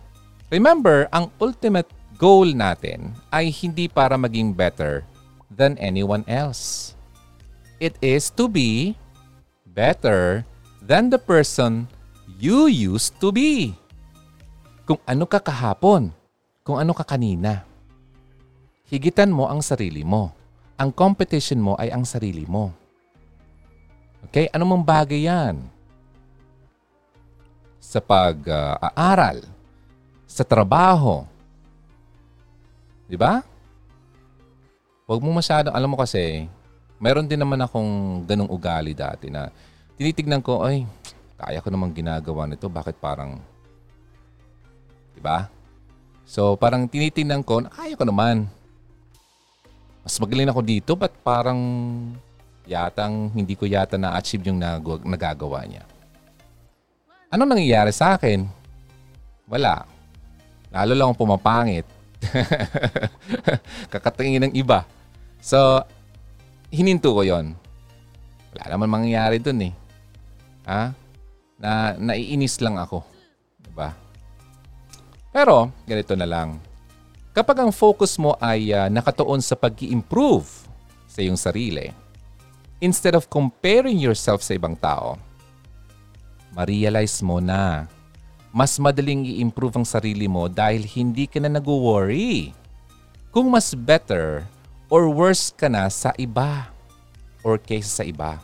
Remember, 0.54 1.10
ang 1.10 1.34
ultimate 1.42 1.90
goal 2.14 2.54
natin 2.54 3.10
ay 3.34 3.50
hindi 3.50 3.90
para 3.90 4.14
maging 4.14 4.54
better 4.54 5.02
than 5.50 5.74
anyone 5.82 6.22
else. 6.30 6.94
It 7.82 7.98
is 7.98 8.30
to 8.38 8.46
be 8.46 8.94
better 9.74 10.46
than 10.78 11.10
the 11.10 11.18
person 11.18 11.90
you 12.38 12.70
used 12.70 13.18
to 13.18 13.34
be. 13.34 13.74
Kung 14.86 15.02
ano 15.10 15.26
ka 15.26 15.42
kahapon, 15.42 16.14
kung 16.62 16.78
ano 16.78 16.94
ka 16.94 17.02
kanina. 17.02 17.73
Higitan 18.84 19.32
mo 19.32 19.48
ang 19.48 19.64
sarili 19.64 20.04
mo. 20.04 20.28
Ang 20.76 20.92
competition 20.92 21.62
mo 21.62 21.72
ay 21.80 21.88
ang 21.88 22.04
sarili 22.04 22.44
mo. 22.44 22.68
Okay? 24.28 24.52
Ano 24.52 24.68
mong 24.68 24.84
bagay 24.84 25.24
yan? 25.24 25.56
Sa 27.80 28.02
pag-aaral, 28.02 29.40
sa 30.28 30.44
trabaho. 30.44 31.24
Di 33.08 33.16
ba? 33.16 33.40
Huwag 35.04 35.20
mo 35.20 35.30
masyado, 35.36 35.68
alam 35.72 35.92
mo 35.92 36.00
kasi, 36.00 36.48
meron 36.96 37.28
din 37.28 37.40
naman 37.40 37.60
akong 37.60 38.24
ganong 38.24 38.48
ugali 38.48 38.96
dati 38.96 39.28
na 39.28 39.52
tinitignan 39.96 40.40
ko, 40.40 40.64
ay, 40.64 40.88
kaya 41.36 41.60
ko 41.60 41.68
namang 41.68 41.92
ginagawa 41.92 42.48
nito. 42.48 42.68
Bakit 42.72 42.96
parang, 43.00 43.40
di 45.12 45.20
ba? 45.20 45.48
So, 46.24 46.56
parang 46.56 46.88
tinitingnan 46.88 47.44
ko, 47.44 47.64
kaya 47.68 47.96
ko 47.96 48.04
naman. 48.08 48.48
Mas 50.04 50.20
magaling 50.20 50.52
ako 50.52 50.60
dito, 50.60 50.92
but 50.92 51.16
parang 51.24 51.58
yatang 52.68 53.32
hindi 53.32 53.56
ko 53.56 53.64
yata 53.64 53.96
na-achieve 53.96 54.52
yung 54.52 54.60
nag- 54.60 55.08
nagagawa 55.08 55.64
niya. 55.64 55.84
Ano 57.32 57.48
nangyayari 57.48 57.88
sa 57.90 58.20
akin? 58.20 58.44
Wala. 59.48 59.88
Lalo 60.68 60.92
lang 60.92 61.06
akong 61.08 61.24
pumapangit. 61.24 61.88
Kakatingin 63.92 64.48
ng 64.48 64.54
iba. 64.54 64.84
So, 65.40 65.80
hininto 66.68 67.16
ko 67.16 67.24
yon. 67.24 67.56
Wala 68.54 68.64
naman 68.76 68.92
mangyayari 68.92 69.40
dun 69.40 69.60
eh. 69.64 69.72
Ha? 70.68 70.92
Na 71.56 71.96
naiinis 71.96 72.60
lang 72.60 72.76
ako. 72.76 73.04
Diba? 73.60 73.96
Pero, 75.32 75.72
ganito 75.88 76.14
na 76.14 76.28
lang. 76.28 76.60
Kapag 77.34 77.66
ang 77.66 77.74
focus 77.74 78.14
mo 78.14 78.38
ay 78.38 78.70
uh, 78.70 78.86
nakatuon 78.86 79.42
sa 79.42 79.58
pag 79.58 79.74
improve 79.82 80.46
sa 81.10 81.18
iyong 81.18 81.34
sarili, 81.34 81.90
instead 82.78 83.18
of 83.18 83.26
comparing 83.26 83.98
yourself 83.98 84.38
sa 84.38 84.54
ibang 84.54 84.78
tao, 84.78 85.18
ma-realize 86.54 87.18
mo 87.26 87.42
na 87.42 87.90
mas 88.54 88.78
madaling 88.78 89.26
i-improve 89.26 89.74
ang 89.74 89.82
sarili 89.82 90.30
mo 90.30 90.46
dahil 90.46 90.86
hindi 90.86 91.26
ka 91.26 91.42
na 91.42 91.50
nag-worry 91.50 92.54
kung 93.34 93.50
mas 93.50 93.74
better 93.74 94.46
or 94.86 95.10
worse 95.10 95.50
ka 95.50 95.66
na 95.66 95.90
sa 95.90 96.14
iba 96.14 96.70
or 97.42 97.58
kaysa 97.58 97.98
sa 97.98 98.04
iba. 98.06 98.38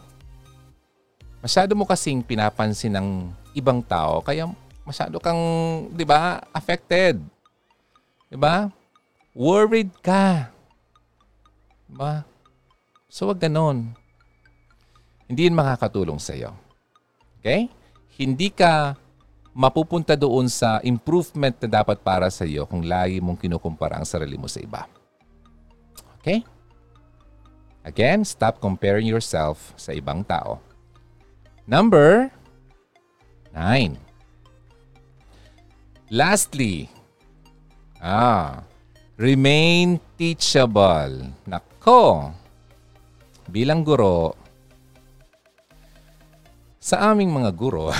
Masyado 1.39 1.79
mo 1.79 1.87
kasing 1.87 2.27
pinapansin 2.27 2.99
ng 2.99 3.31
ibang 3.55 3.87
tao 3.87 4.19
kaya 4.19 4.51
masyado 4.83 5.23
kang, 5.23 5.39
'di 5.95 6.03
ba, 6.03 6.43
affected. 6.51 7.23
'Di 8.27 8.35
ba? 8.35 8.80
Worried 9.31 9.95
ka. 10.03 10.51
ba? 11.87 12.27
So 13.11 13.31
wag 13.31 13.43
ganon. 13.43 13.95
Hindi 15.31 15.47
yun 15.47 15.55
makakatulong 15.55 16.19
sa 16.19 16.35
iyo. 16.35 16.51
Okay? 17.39 17.71
Hindi 18.19 18.51
ka 18.51 18.99
mapupunta 19.55 20.19
doon 20.19 20.51
sa 20.51 20.83
improvement 20.83 21.55
na 21.63 21.83
dapat 21.83 22.03
para 22.03 22.27
sa 22.31 22.43
iyo 22.43 22.67
kung 22.67 22.83
lagi 22.87 23.23
mong 23.23 23.39
kinukumpara 23.39 23.99
ang 23.99 24.07
sarili 24.07 24.35
mo 24.35 24.51
sa 24.51 24.63
iba. 24.63 24.87
Okay? 26.19 26.43
Again, 27.87 28.27
stop 28.27 28.61
comparing 28.61 29.09
yourself 29.09 29.73
sa 29.79 29.97
ibang 29.97 30.27
tao. 30.27 30.61
Number 31.65 32.29
nine. 33.55 33.97
Lastly, 36.11 36.91
ah, 38.03 38.67
remain 39.21 40.01
teachable. 40.17 41.29
Nako, 41.45 42.33
bilang 43.53 43.85
guro, 43.85 44.33
sa 46.81 47.13
aming 47.13 47.29
mga 47.29 47.53
guro, 47.53 47.93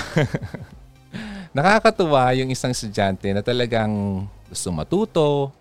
nakakatuwa 1.57 2.33
yung 2.41 2.49
isang 2.49 2.73
estudyante 2.73 3.29
na 3.37 3.45
talagang 3.45 4.25
gusto 4.49 4.73
matuto, 4.73 5.53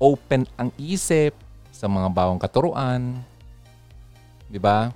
open 0.00 0.48
ang 0.56 0.72
isip 0.80 1.36
sa 1.68 1.84
mga 1.84 2.08
bawang 2.08 2.40
katuruan. 2.40 3.20
'Di 4.48 4.56
ba? 4.56 4.88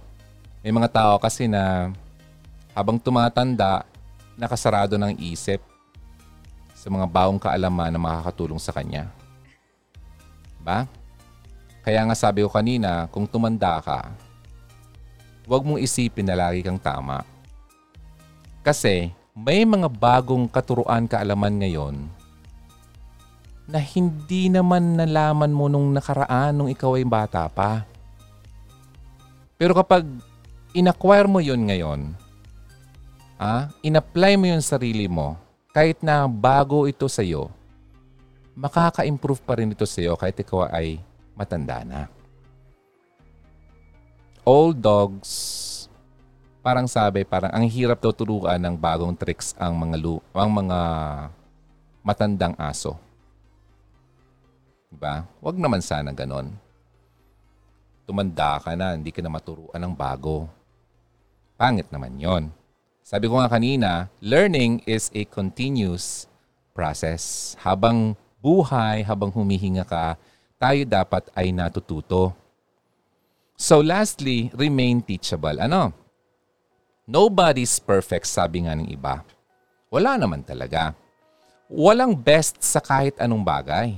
May 0.64 0.72
mga 0.72 0.88
tao 0.88 1.14
kasi 1.20 1.44
na 1.44 1.92
habang 2.72 2.96
tumatanda, 2.96 3.84
nakasarado 4.40 4.96
ng 4.96 5.20
isip 5.20 5.60
sa 6.72 6.88
mga 6.88 7.04
baong 7.04 7.36
kaalaman 7.36 7.92
na 7.92 8.00
makakatulong 8.00 8.56
sa 8.56 8.72
kanya. 8.72 9.12
Ba? 10.64 10.88
Kaya 11.84 12.00
nga 12.08 12.16
sabi 12.16 12.40
ko 12.40 12.48
kanina, 12.48 13.04
kung 13.12 13.28
tumanda 13.28 13.76
ka, 13.84 14.08
huwag 15.44 15.60
mong 15.60 15.84
isipin 15.84 16.24
na 16.24 16.32
lagi 16.32 16.64
kang 16.64 16.80
tama. 16.80 17.20
Kasi 18.64 19.12
may 19.36 19.68
mga 19.68 19.92
bagong 19.92 20.48
katuruan 20.48 21.04
kaalaman 21.04 21.60
ngayon 21.60 22.08
na 23.68 23.80
hindi 23.80 24.48
naman 24.48 24.96
nalaman 24.96 25.52
mo 25.52 25.68
nung 25.68 25.92
nakaraan 25.92 26.56
nung 26.56 26.70
ikaw 26.72 26.96
ay 26.96 27.04
bata 27.04 27.44
pa. 27.52 27.84
Pero 29.60 29.72
kapag 29.76 30.04
inacquire 30.76 31.28
mo 31.28 31.40
yun 31.40 31.64
ngayon, 31.64 32.12
ah, 33.40 33.68
in-apply 33.80 34.36
mo 34.36 34.48
yun 34.48 34.64
sa 34.64 34.76
sarili 34.76 35.08
mo, 35.08 35.36
kahit 35.72 36.00
na 36.04 36.28
bago 36.28 36.84
ito 36.84 37.08
sa 37.08 37.24
iyo, 37.24 37.48
makaka-improve 38.54 39.42
pa 39.42 39.58
rin 39.58 39.74
ito 39.74 39.86
sa 39.86 40.00
iyo 40.02 40.14
kahit 40.14 40.38
ikaw 40.38 40.70
ay 40.70 40.98
matanda 41.34 41.82
na. 41.82 42.00
Old 44.46 44.78
dogs, 44.78 45.30
parang 46.62 46.86
sabi, 46.86 47.26
parang 47.26 47.50
ang 47.50 47.66
hirap 47.66 47.98
daw 47.98 48.12
turuan 48.14 48.60
ng 48.60 48.76
bagong 48.78 49.16
tricks 49.18 49.56
ang 49.58 49.74
mga 49.74 49.96
lu 49.98 50.22
ang 50.32 50.50
mga 50.52 50.78
matandang 52.04 52.54
aso. 52.56 52.94
Diba? 54.92 55.26
Huwag 55.42 55.58
naman 55.58 55.82
sana 55.82 56.14
ganon 56.14 56.64
tumanda 58.04 58.60
ka 58.60 58.76
na, 58.76 58.94
hindi 58.94 59.10
ka 59.10 59.24
na 59.24 59.32
maturuan 59.32 59.80
ng 59.80 59.94
bago. 59.96 60.48
Pangit 61.56 61.88
naman 61.88 62.20
yon. 62.20 62.52
Sabi 63.04 63.28
ko 63.28 63.40
nga 63.40 63.52
kanina, 63.52 64.08
learning 64.24 64.80
is 64.88 65.12
a 65.12 65.28
continuous 65.28 66.28
process. 66.72 67.52
Habang 67.60 68.16
buhay, 68.44 69.00
habang 69.00 69.32
humihinga 69.32 69.88
ka, 69.88 70.20
tayo 70.60 70.84
dapat 70.84 71.32
ay 71.32 71.48
natututo. 71.48 72.36
So 73.56 73.80
lastly, 73.80 74.52
remain 74.52 75.00
teachable. 75.00 75.56
Ano? 75.64 75.96
Nobody's 77.08 77.80
perfect, 77.80 78.28
sabi 78.28 78.68
nga 78.68 78.76
ng 78.76 78.92
iba. 78.92 79.24
Wala 79.88 80.20
naman 80.20 80.44
talaga. 80.44 80.92
Walang 81.72 82.12
best 82.20 82.60
sa 82.60 82.84
kahit 82.84 83.16
anong 83.16 83.40
bagay. 83.40 83.96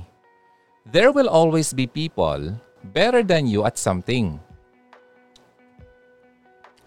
There 0.87 1.11
will 1.11 1.27
always 1.27 1.75
be 1.75 1.83
people 1.83 2.55
better 2.95 3.19
than 3.27 3.51
you 3.51 3.67
at 3.67 3.75
something. 3.75 4.39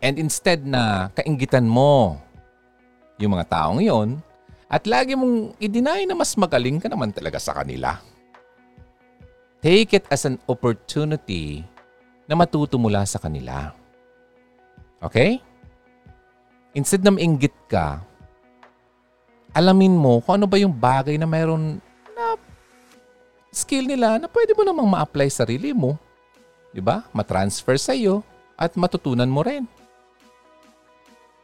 And 0.01 0.17
instead 0.17 0.65
na 0.65 1.13
kaingitan 1.13 1.69
mo 1.69 2.17
yung 3.21 3.37
mga 3.37 3.53
taong 3.53 3.85
yon 3.85 4.25
at 4.71 4.87
lagi 4.87 5.19
mong 5.19 5.59
i-deny 5.59 6.07
na 6.07 6.15
mas 6.15 6.39
magaling 6.39 6.79
ka 6.79 6.87
naman 6.87 7.11
talaga 7.11 7.43
sa 7.43 7.59
kanila. 7.59 7.99
Take 9.59 9.99
it 9.99 10.07
as 10.09 10.23
an 10.25 10.39
opportunity 10.47 11.67
na 12.31 12.39
matuto 12.39 12.79
mula 12.79 13.03
sa 13.03 13.19
kanila. 13.19 13.75
Okay? 15.03 15.43
Instead 16.71 17.03
na 17.03 17.11
mainggit 17.11 17.53
ka, 17.67 17.99
alamin 19.51 19.91
mo 19.91 20.23
kung 20.23 20.39
ano 20.39 20.47
ba 20.47 20.55
yung 20.55 20.71
bagay 20.71 21.19
na 21.19 21.27
mayroon 21.27 21.83
na 22.15 22.39
skill 23.51 23.91
nila 23.91 24.23
na 24.23 24.31
pwede 24.31 24.55
mo 24.55 24.63
namang 24.63 24.87
ma-apply 24.87 25.27
sa 25.35 25.43
sarili 25.43 25.75
mo. 25.75 25.99
Ba? 26.79 27.03
Ma-transfer 27.11 27.75
sa 27.75 27.91
iyo 27.91 28.23
at 28.55 28.79
matutunan 28.79 29.27
mo 29.27 29.43
rin. 29.43 29.67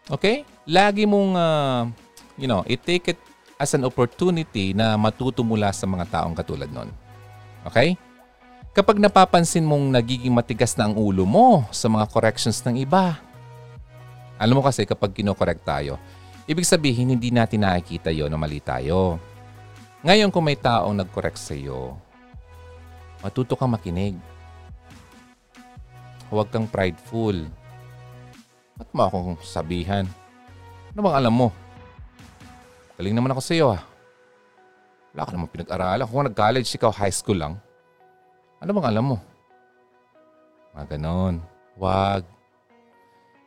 Okay? 0.07 0.47
Lagi 0.63 1.03
mong, 1.03 1.35
uh, 1.35 2.06
you 2.37 2.49
know, 2.49 2.65
i-take 2.69 3.17
it 3.17 3.21
as 3.57 3.73
an 3.73 3.85
opportunity 3.89 4.77
na 4.77 4.95
matuto 5.01 5.41
mula 5.41 5.73
sa 5.73 5.89
mga 5.89 6.05
taong 6.13 6.37
katulad 6.37 6.69
nun. 6.69 6.93
Okay? 7.65 7.97
Kapag 8.77 9.01
napapansin 9.01 9.65
mong 9.65 9.89
nagiging 9.89 10.33
matigas 10.37 10.77
na 10.77 10.85
ang 10.85 10.95
ulo 11.01 11.25
mo 11.25 11.65
sa 11.73 11.89
mga 11.89 12.05
corrections 12.13 12.61
ng 12.61 12.85
iba, 12.85 13.17
alam 14.37 14.53
mo 14.53 14.61
kasi 14.61 14.85
kapag 14.85 15.17
kinokorek 15.17 15.65
tayo, 15.65 15.97
ibig 16.45 16.69
sabihin 16.69 17.17
hindi 17.17 17.33
natin 17.33 17.65
nakikita 17.65 18.13
yon 18.13 18.29
na 18.29 18.37
mali 18.37 18.61
tayo. 18.61 19.17
Ngayon 20.05 20.29
kung 20.29 20.45
may 20.45 20.61
taong 20.61 20.93
nag-correct 20.93 21.41
sa 21.41 21.57
iyo, 21.57 21.97
matuto 23.25 23.57
kang 23.57 23.73
makinig. 23.73 24.21
Huwag 26.29 26.53
kang 26.53 26.69
prideful. 26.69 27.49
Ba't 28.77 28.93
mo 28.93 29.09
akong 29.09 29.41
sabihan? 29.41 30.05
Ano 30.93 31.01
bang 31.09 31.17
alam 31.17 31.33
mo? 31.33 31.49
Galing 32.97 33.15
naman 33.17 33.33
ako 33.33 33.41
sa 33.45 33.53
iyo 33.53 33.67
ah. 33.73 33.83
Wala 35.13 35.29
ka 35.29 35.31
naman 35.33 35.53
pinag-aralan. 35.53 36.05
Kung 36.09 36.29
nag-college, 36.29 36.69
ikaw 36.77 36.93
high 36.93 37.13
school 37.13 37.37
lang. 37.37 37.55
Ano 38.61 38.73
bang 38.77 38.89
alam 38.89 39.05
mo? 39.05 39.17
Mga 40.77 40.97
ganon. 40.97 41.41
Wag. 41.77 42.25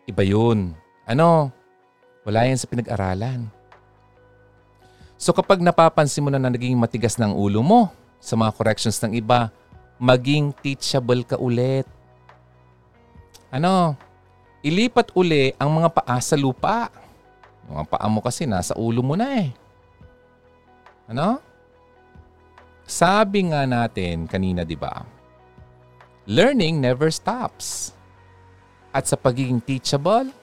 Iba 0.09 0.23
yun. 0.25 0.73
Ano? 1.05 1.53
Wala 2.25 2.45
yan 2.45 2.57
sa 2.57 2.69
pinag-aralan. 2.69 3.45
So 5.17 5.33
kapag 5.33 5.61
napapansin 5.61 6.25
mo 6.25 6.29
na, 6.33 6.41
na 6.41 6.53
naging 6.53 6.77
matigas 6.77 7.17
ng 7.17 7.33
ulo 7.33 7.61
mo 7.61 7.89
sa 8.17 8.37
mga 8.37 8.53
corrections 8.55 8.97
ng 9.01 9.17
iba, 9.17 9.49
maging 9.99 10.53
teachable 10.61 11.25
ka 11.25 11.37
ulit. 11.37 11.85
Ano? 13.49 13.97
ilipat 14.59 15.15
uli 15.15 15.55
ang 15.55 15.71
mga 15.71 15.89
paa 15.91 16.17
sa 16.19 16.35
lupa. 16.35 16.91
Mga 17.69 17.83
paa 17.85 18.07
mo 18.09 18.19
kasi 18.19 18.49
nasa 18.49 18.73
ulo 18.73 19.05
mo 19.05 19.13
na 19.13 19.45
eh. 19.45 19.53
Ano? 21.05 21.37
Sabi 22.89 23.53
nga 23.53 23.69
natin 23.69 24.25
kanina, 24.25 24.65
di 24.65 24.73
ba? 24.73 25.05
Learning 26.25 26.81
never 26.81 27.13
stops. 27.13 27.93
At 28.89 29.05
sa 29.05 29.13
pagiging 29.13 29.61
teachable, 29.61 30.33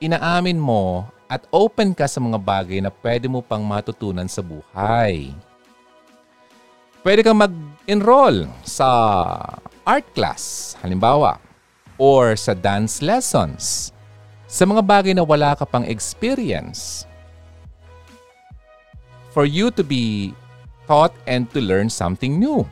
inaamin 0.00 0.56
mo 0.56 1.04
at 1.28 1.44
open 1.52 1.92
ka 1.92 2.08
sa 2.08 2.24
mga 2.24 2.40
bagay 2.40 2.80
na 2.80 2.88
pwede 3.04 3.28
mo 3.28 3.44
pang 3.44 3.60
matutunan 3.60 4.28
sa 4.28 4.40
buhay. 4.40 5.36
Pwede 7.04 7.20
kang 7.20 7.36
mag-enroll 7.36 8.48
sa 8.64 8.88
art 9.84 10.08
class, 10.16 10.74
halimbawa 10.80 11.38
or 11.96 12.36
sa 12.36 12.52
dance 12.52 13.00
lessons. 13.00 13.92
Sa 14.46 14.62
mga 14.62 14.82
bagay 14.82 15.12
na 15.14 15.26
wala 15.26 15.58
ka 15.58 15.66
pang 15.66 15.82
experience. 15.82 17.02
For 19.34 19.42
you 19.44 19.74
to 19.74 19.82
be 19.82 20.32
taught 20.86 21.12
and 21.26 21.50
to 21.50 21.58
learn 21.58 21.90
something 21.90 22.38
new. 22.38 22.62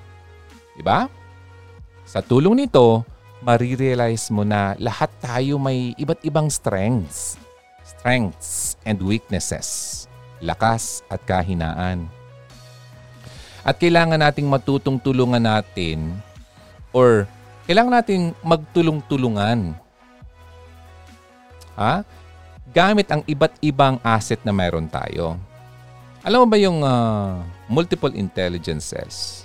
Diba? 0.79 1.11
Sa 2.07 2.23
tulong 2.23 2.63
nito, 2.63 3.03
marirealize 3.43 4.31
mo 4.31 4.47
na 4.47 4.79
lahat 4.81 5.11
tayo 5.21 5.61
may 5.61 5.93
iba't 5.99 6.23
ibang 6.25 6.49
strengths. 6.49 7.37
Strengths 7.85 8.81
and 8.89 9.03
weaknesses. 9.03 10.07
Lakas 10.41 11.05
at 11.11 11.21
kahinaan. 11.27 12.09
At 13.67 13.77
kailangan 13.77 14.23
nating 14.23 14.49
matutong 14.49 14.97
tulungan 15.03 15.43
natin 15.43 16.17
or 16.95 17.29
kailangan 17.67 18.01
natin 18.01 18.21
magtulong-tulungan. 18.45 19.84
Ha? 21.75 22.07
Gamit 22.75 23.11
ang 23.11 23.23
iba't 23.27 23.59
ibang 23.61 24.01
asset 24.03 24.41
na 24.43 24.51
mayroon 24.51 24.91
tayo. 24.91 25.39
Alam 26.25 26.45
mo 26.45 26.47
ba 26.49 26.57
yung 26.57 26.81
uh, 26.81 27.45
multiple 27.69 28.17
intelligences? 28.17 29.45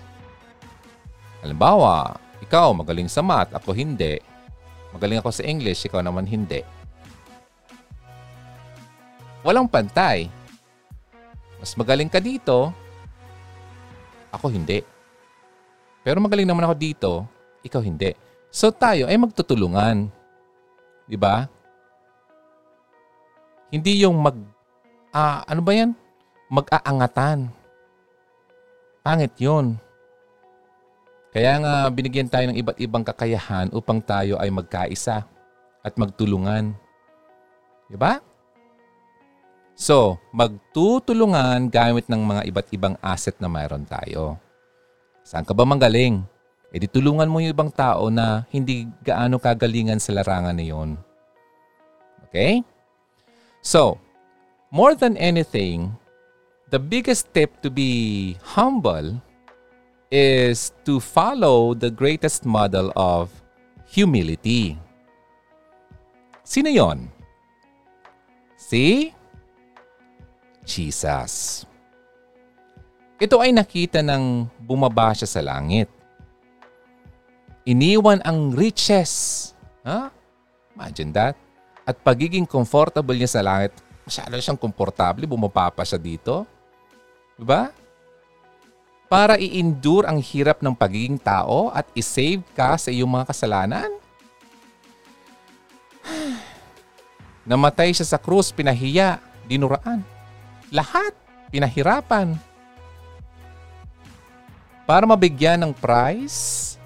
Halimbawa, 1.44 2.16
ikaw 2.40 2.72
magaling 2.72 3.12
sa 3.12 3.20
math, 3.20 3.52
ako 3.52 3.76
hindi. 3.76 4.24
Magaling 4.96 5.20
ako 5.20 5.30
sa 5.30 5.44
English, 5.44 5.84
ikaw 5.86 6.00
naman 6.00 6.24
hindi. 6.24 6.64
Walang 9.44 9.68
pantay. 9.68 10.32
Mas 11.60 11.76
magaling 11.76 12.08
ka 12.08 12.24
dito, 12.24 12.72
ako 14.32 14.48
hindi. 14.48 14.80
Pero 16.04 16.24
magaling 16.24 16.48
naman 16.48 16.64
ako 16.64 16.76
dito, 16.80 17.12
ikaw 17.64 17.84
hindi. 17.84 18.16
So 18.50 18.72
tayo 18.72 19.06
ay 19.06 19.20
magtutulungan. 19.20 20.10
'Di 21.06 21.18
ba? 21.20 21.46
Hindi 23.70 24.02
yung 24.02 24.18
mag 24.18 24.38
uh, 25.14 25.46
ano 25.46 25.62
ba 25.62 25.72
'yan? 25.74 25.94
Mag-aangatan. 26.50 27.54
Pangit 29.06 29.34
'yon. 29.38 29.78
Kaya 31.30 31.62
nga 31.62 31.74
binigyan 31.94 32.26
tayo 32.26 32.50
ng 32.50 32.58
iba't 32.58 32.78
ibang 32.82 33.06
kakayahan 33.06 33.70
upang 33.70 34.02
tayo 34.02 34.42
ay 34.42 34.50
magkaisa 34.50 35.22
at 35.86 35.94
magtulungan. 35.94 36.74
'Di 37.90 37.98
ba? 37.98 38.18
So, 39.80 40.20
magtutulungan 40.36 41.72
gamit 41.72 42.12
ng 42.12 42.20
mga 42.20 42.42
iba't 42.52 42.68
ibang 42.76 42.96
asset 43.00 43.40
na 43.40 43.48
mayroon 43.48 43.88
tayo. 43.88 44.36
Saan 45.24 45.48
ka 45.48 45.56
ba 45.56 45.64
manggaling? 45.64 46.20
E 46.70 46.78
di 46.78 46.86
tulungan 46.86 47.32
mo 47.32 47.40
yung 47.40 47.56
ibang 47.56 47.72
tao 47.72 48.12
na 48.12 48.44
hindi 48.52 48.86
gaano 49.02 49.40
kagalingan 49.40 49.98
sa 49.98 50.14
larangan 50.14 50.54
na 50.54 50.66
yun. 50.68 51.00
Okay? 52.28 52.62
So, 53.62 53.99
more 54.72 54.95
than 54.95 55.18
anything, 55.18 55.95
the 56.70 56.80
biggest 56.80 57.34
tip 57.34 57.62
to 57.62 57.70
be 57.70 58.38
humble 58.41 59.22
is 60.12 60.72
to 60.86 60.99
follow 60.99 61.74
the 61.74 61.91
greatest 61.91 62.45
model 62.45 62.91
of 62.95 63.30
humility. 63.86 64.78
Sino 66.43 66.70
yon? 66.70 67.10
Si 68.57 69.14
Jesus. 70.66 71.66
Ito 73.20 73.43
ay 73.43 73.51
nakita 73.51 73.99
ng 73.99 74.47
bumaba 74.64 75.12
siya 75.12 75.28
sa 75.28 75.41
langit 75.43 75.99
Iniwan 77.70 78.18
ang 78.26 78.49
riches. 78.55 79.53
Ha? 79.86 80.10
Imagine 80.74 81.14
that. 81.14 81.38
At 81.90 81.98
pagiging 82.06 82.46
comfortable 82.46 83.18
niya 83.18 83.34
sa 83.34 83.42
langit, 83.42 83.74
masyado 84.06 84.38
siyang 84.38 84.62
komportable, 84.62 85.26
bumaba 85.26 85.74
pa 85.74 85.82
siya 85.82 85.98
dito. 85.98 86.46
Diba? 87.34 87.74
Para 89.10 89.42
i-endure 89.42 90.06
ang 90.06 90.22
hirap 90.22 90.62
ng 90.62 90.78
pagiging 90.78 91.18
tao 91.18 91.74
at 91.74 91.90
i-save 91.98 92.46
ka 92.54 92.78
sa 92.78 92.94
iyong 92.94 93.10
mga 93.10 93.26
kasalanan. 93.34 93.90
Namatay 97.50 97.90
siya 97.90 98.06
sa 98.06 98.22
krus, 98.22 98.54
pinahiya, 98.54 99.18
dinuraan. 99.50 100.06
Lahat, 100.70 101.18
pinahirapan. 101.50 102.38
Para 104.86 105.10
mabigyan 105.10 105.58
ng 105.66 105.74
prize 105.74 106.78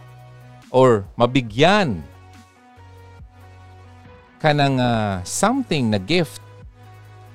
or 0.72 1.04
mabigyan 1.20 2.00
ka 4.44 4.52
ng 4.52 4.76
uh, 4.76 5.24
something 5.24 5.88
na 5.88 6.00
gift, 6.04 6.44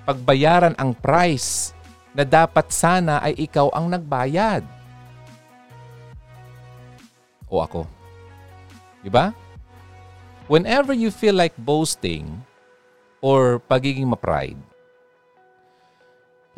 pagbayaran 0.05 0.77
ang 0.77 0.93
price 0.93 1.73
na 2.13 2.29
dapat 2.29 2.69
sana 2.69 3.25
ay 3.25 3.33
ikaw 3.49 3.73
ang 3.73 3.89
nagbayad. 3.89 4.61
O 7.49 7.65
ako. 7.65 7.89
Di 9.01 9.09
ba? 9.09 9.33
Whenever 10.53 10.93
you 10.93 11.09
feel 11.09 11.33
like 11.33 11.57
boasting, 11.57 12.45
or 13.21 13.59
pagiging 13.67 14.07
ma-pride. 14.07 14.59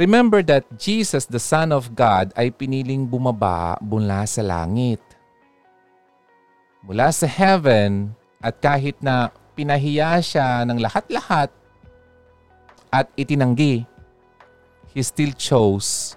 Remember 0.01 0.40
that 0.40 0.64
Jesus, 0.80 1.28
the 1.28 1.40
Son 1.40 1.76
of 1.76 1.92
God, 1.92 2.32
ay 2.32 2.48
piniling 2.48 3.05
bumaba 3.05 3.76
mula 3.84 4.24
sa 4.24 4.40
langit. 4.40 5.01
Mula 6.80 7.12
sa 7.12 7.28
heaven 7.28 8.16
at 8.40 8.57
kahit 8.64 8.96
na 9.05 9.28
pinahiya 9.61 10.24
siya 10.24 10.64
ng 10.64 10.80
lahat-lahat 10.80 11.52
at 12.88 13.06
itinanggi, 13.12 13.84
He 14.90 15.04
still 15.04 15.36
chose 15.36 16.16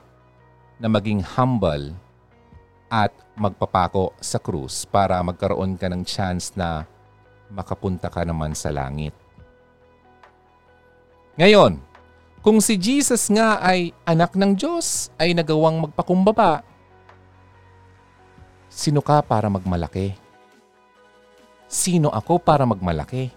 na 0.79 0.87
maging 0.87 1.21
humble 1.21 1.91
at 2.87 3.11
magpapako 3.35 4.15
sa 4.17 4.39
krus 4.39 4.87
para 4.87 5.19
magkaroon 5.21 5.75
ka 5.75 5.91
ng 5.91 6.07
chance 6.07 6.55
na 6.55 6.87
makapunta 7.51 8.09
ka 8.09 8.25
naman 8.25 8.55
sa 8.55 8.71
langit. 8.73 9.13
Ngayon, 11.37 11.77
kung 12.41 12.57
si 12.63 12.79
Jesus 12.79 13.29
nga 13.29 13.61
ay 13.61 13.93
anak 14.07 14.33
ng 14.33 14.57
Diyos, 14.57 15.13
ay 15.21 15.37
nagawang 15.37 15.85
magpakumbaba, 15.85 16.65
sino 18.71 19.05
ka 19.05 19.21
para 19.21 19.51
magmalaki? 19.53 20.22
Sino 21.73 22.13
ako 22.13 22.37
para 22.37 22.69
magmalaki? 22.69 23.33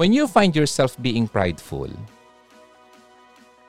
When 0.00 0.16
you 0.16 0.24
find 0.24 0.56
yourself 0.56 0.96
being 0.96 1.28
prideful, 1.28 1.92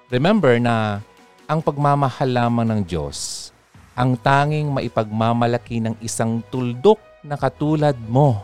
remember 0.08 0.56
na 0.56 1.04
ang 1.52 1.60
pagmamahal 1.60 2.32
lamang 2.32 2.72
ng 2.72 2.82
Diyos 2.88 3.52
ang 4.00 4.16
tanging 4.16 4.72
maipagmamalaki 4.72 5.84
ng 5.84 6.00
isang 6.00 6.40
tuldok 6.48 7.04
na 7.20 7.36
katulad 7.36 8.00
mo. 8.08 8.40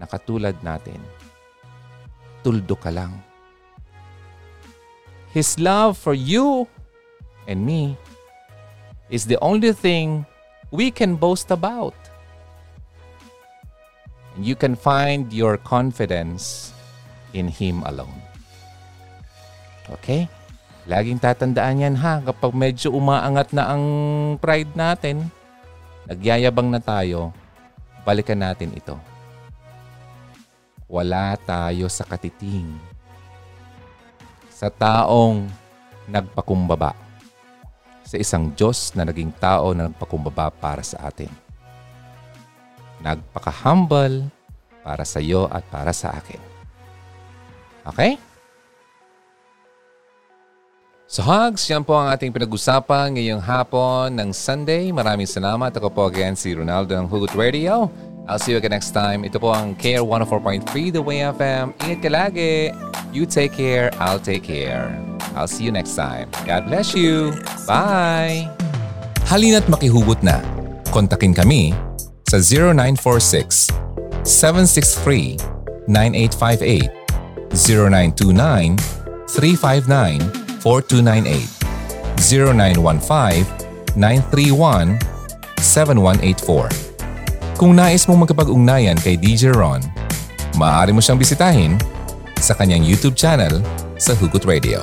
Na 0.00 0.08
katulad 0.08 0.56
natin 0.64 1.04
tuldo 2.40 2.80
ka 2.80 2.88
lang. 2.88 3.12
His 5.36 5.60
love 5.60 6.00
for 6.00 6.16
you 6.16 6.64
and 7.44 7.60
me 7.60 8.00
is 9.12 9.28
the 9.28 9.36
only 9.44 9.76
thing 9.76 10.24
we 10.74 10.90
can 10.90 11.14
boast 11.14 11.54
about. 11.54 11.94
And 14.34 14.42
you 14.42 14.58
can 14.58 14.74
find 14.74 15.30
your 15.30 15.54
confidence 15.62 16.74
in 17.30 17.46
Him 17.46 17.86
alone. 17.86 18.18
Okay? 19.86 20.26
Laging 20.90 21.22
tatandaan 21.22 21.86
yan 21.86 21.96
ha. 22.02 22.18
Kapag 22.18 22.50
medyo 22.50 22.90
umaangat 22.90 23.54
na 23.54 23.70
ang 23.70 23.84
pride 24.42 24.74
natin, 24.74 25.30
nagyayabang 26.10 26.74
na 26.74 26.82
tayo, 26.82 27.30
balikan 28.02 28.42
natin 28.42 28.74
ito 28.74 28.98
wala 30.94 31.34
tayo 31.42 31.90
sa 31.90 32.06
katiting. 32.06 32.68
Sa 34.52 34.70
taong 34.70 35.48
nagpakumbaba. 36.06 37.03
Sa 38.04 38.20
isang 38.20 38.52
Diyos 38.52 38.92
na 38.92 39.08
naging 39.08 39.32
tao 39.40 39.72
na 39.72 39.88
nagpakumbaba 39.88 40.52
para 40.52 40.84
sa 40.84 41.08
atin. 41.08 41.32
Nagpaka-humble 43.00 44.28
para 44.84 45.08
sa 45.08 45.18
iyo 45.18 45.48
at 45.48 45.64
para 45.72 45.90
sa 45.90 46.12
akin. 46.12 46.40
Okay? 47.88 48.20
So 51.04 51.22
hugs, 51.22 51.64
yan 51.68 51.84
po 51.84 51.94
ang 51.94 52.10
ating 52.10 52.32
pinag-usapan 52.32 53.14
ngayong 53.14 53.44
hapon 53.44 54.12
ng 54.18 54.30
Sunday. 54.34 54.90
Maraming 54.90 55.28
salamat. 55.28 55.70
Ako 55.76 55.92
po 55.92 56.08
again 56.08 56.34
si 56.34 56.50
Ronaldo 56.56 56.96
ng 56.96 57.06
Hugot 57.06 57.32
Radio. 57.38 57.86
I'll 58.24 58.38
see 58.38 58.52
you 58.52 58.58
again 58.58 58.72
next 58.72 58.96
time. 58.96 59.24
Ito 59.24 59.36
po 59.36 59.52
ang 59.52 59.76
Care 59.76 60.00
104.3 60.00 60.96
The 60.96 61.02
Way 61.04 61.28
FM. 61.36 61.76
Ingat 61.84 62.00
ka 62.00 62.08
lagi. 62.08 62.72
You 63.12 63.28
take 63.28 63.52
care, 63.52 63.92
I'll 64.00 64.18
take 64.18 64.42
care. 64.42 64.88
I'll 65.36 65.46
see 65.46 65.68
you 65.68 65.72
next 65.72 65.94
time. 65.94 66.32
God 66.48 66.66
bless 66.66 66.96
you. 66.96 67.36
Bye! 67.68 68.48
Halina't 69.28 69.68
makihugot 69.68 70.24
na. 70.24 70.40
Kontakin 70.88 71.36
kami 71.36 71.76
sa 72.24 72.40
0946 72.40 73.68
763 74.24 75.36
9858 75.86 76.88
0929 77.52 78.80
359 79.28 80.64
4298 80.64 81.64
0915 82.16 83.44
931 83.94 84.96
7184 85.60 86.93
kung 87.54 87.78
nais 87.78 88.06
mong 88.10 88.26
magkapag-ugnayan 88.26 88.98
kay 88.98 89.14
DJ 89.14 89.54
Ron, 89.54 89.78
maaari 90.58 90.90
mo 90.90 90.98
siyang 90.98 91.18
bisitahin 91.18 91.78
sa 92.38 92.52
kanyang 92.58 92.82
YouTube 92.82 93.14
channel 93.14 93.62
sa 93.94 94.10
Hugot 94.18 94.42
Radio. 94.42 94.82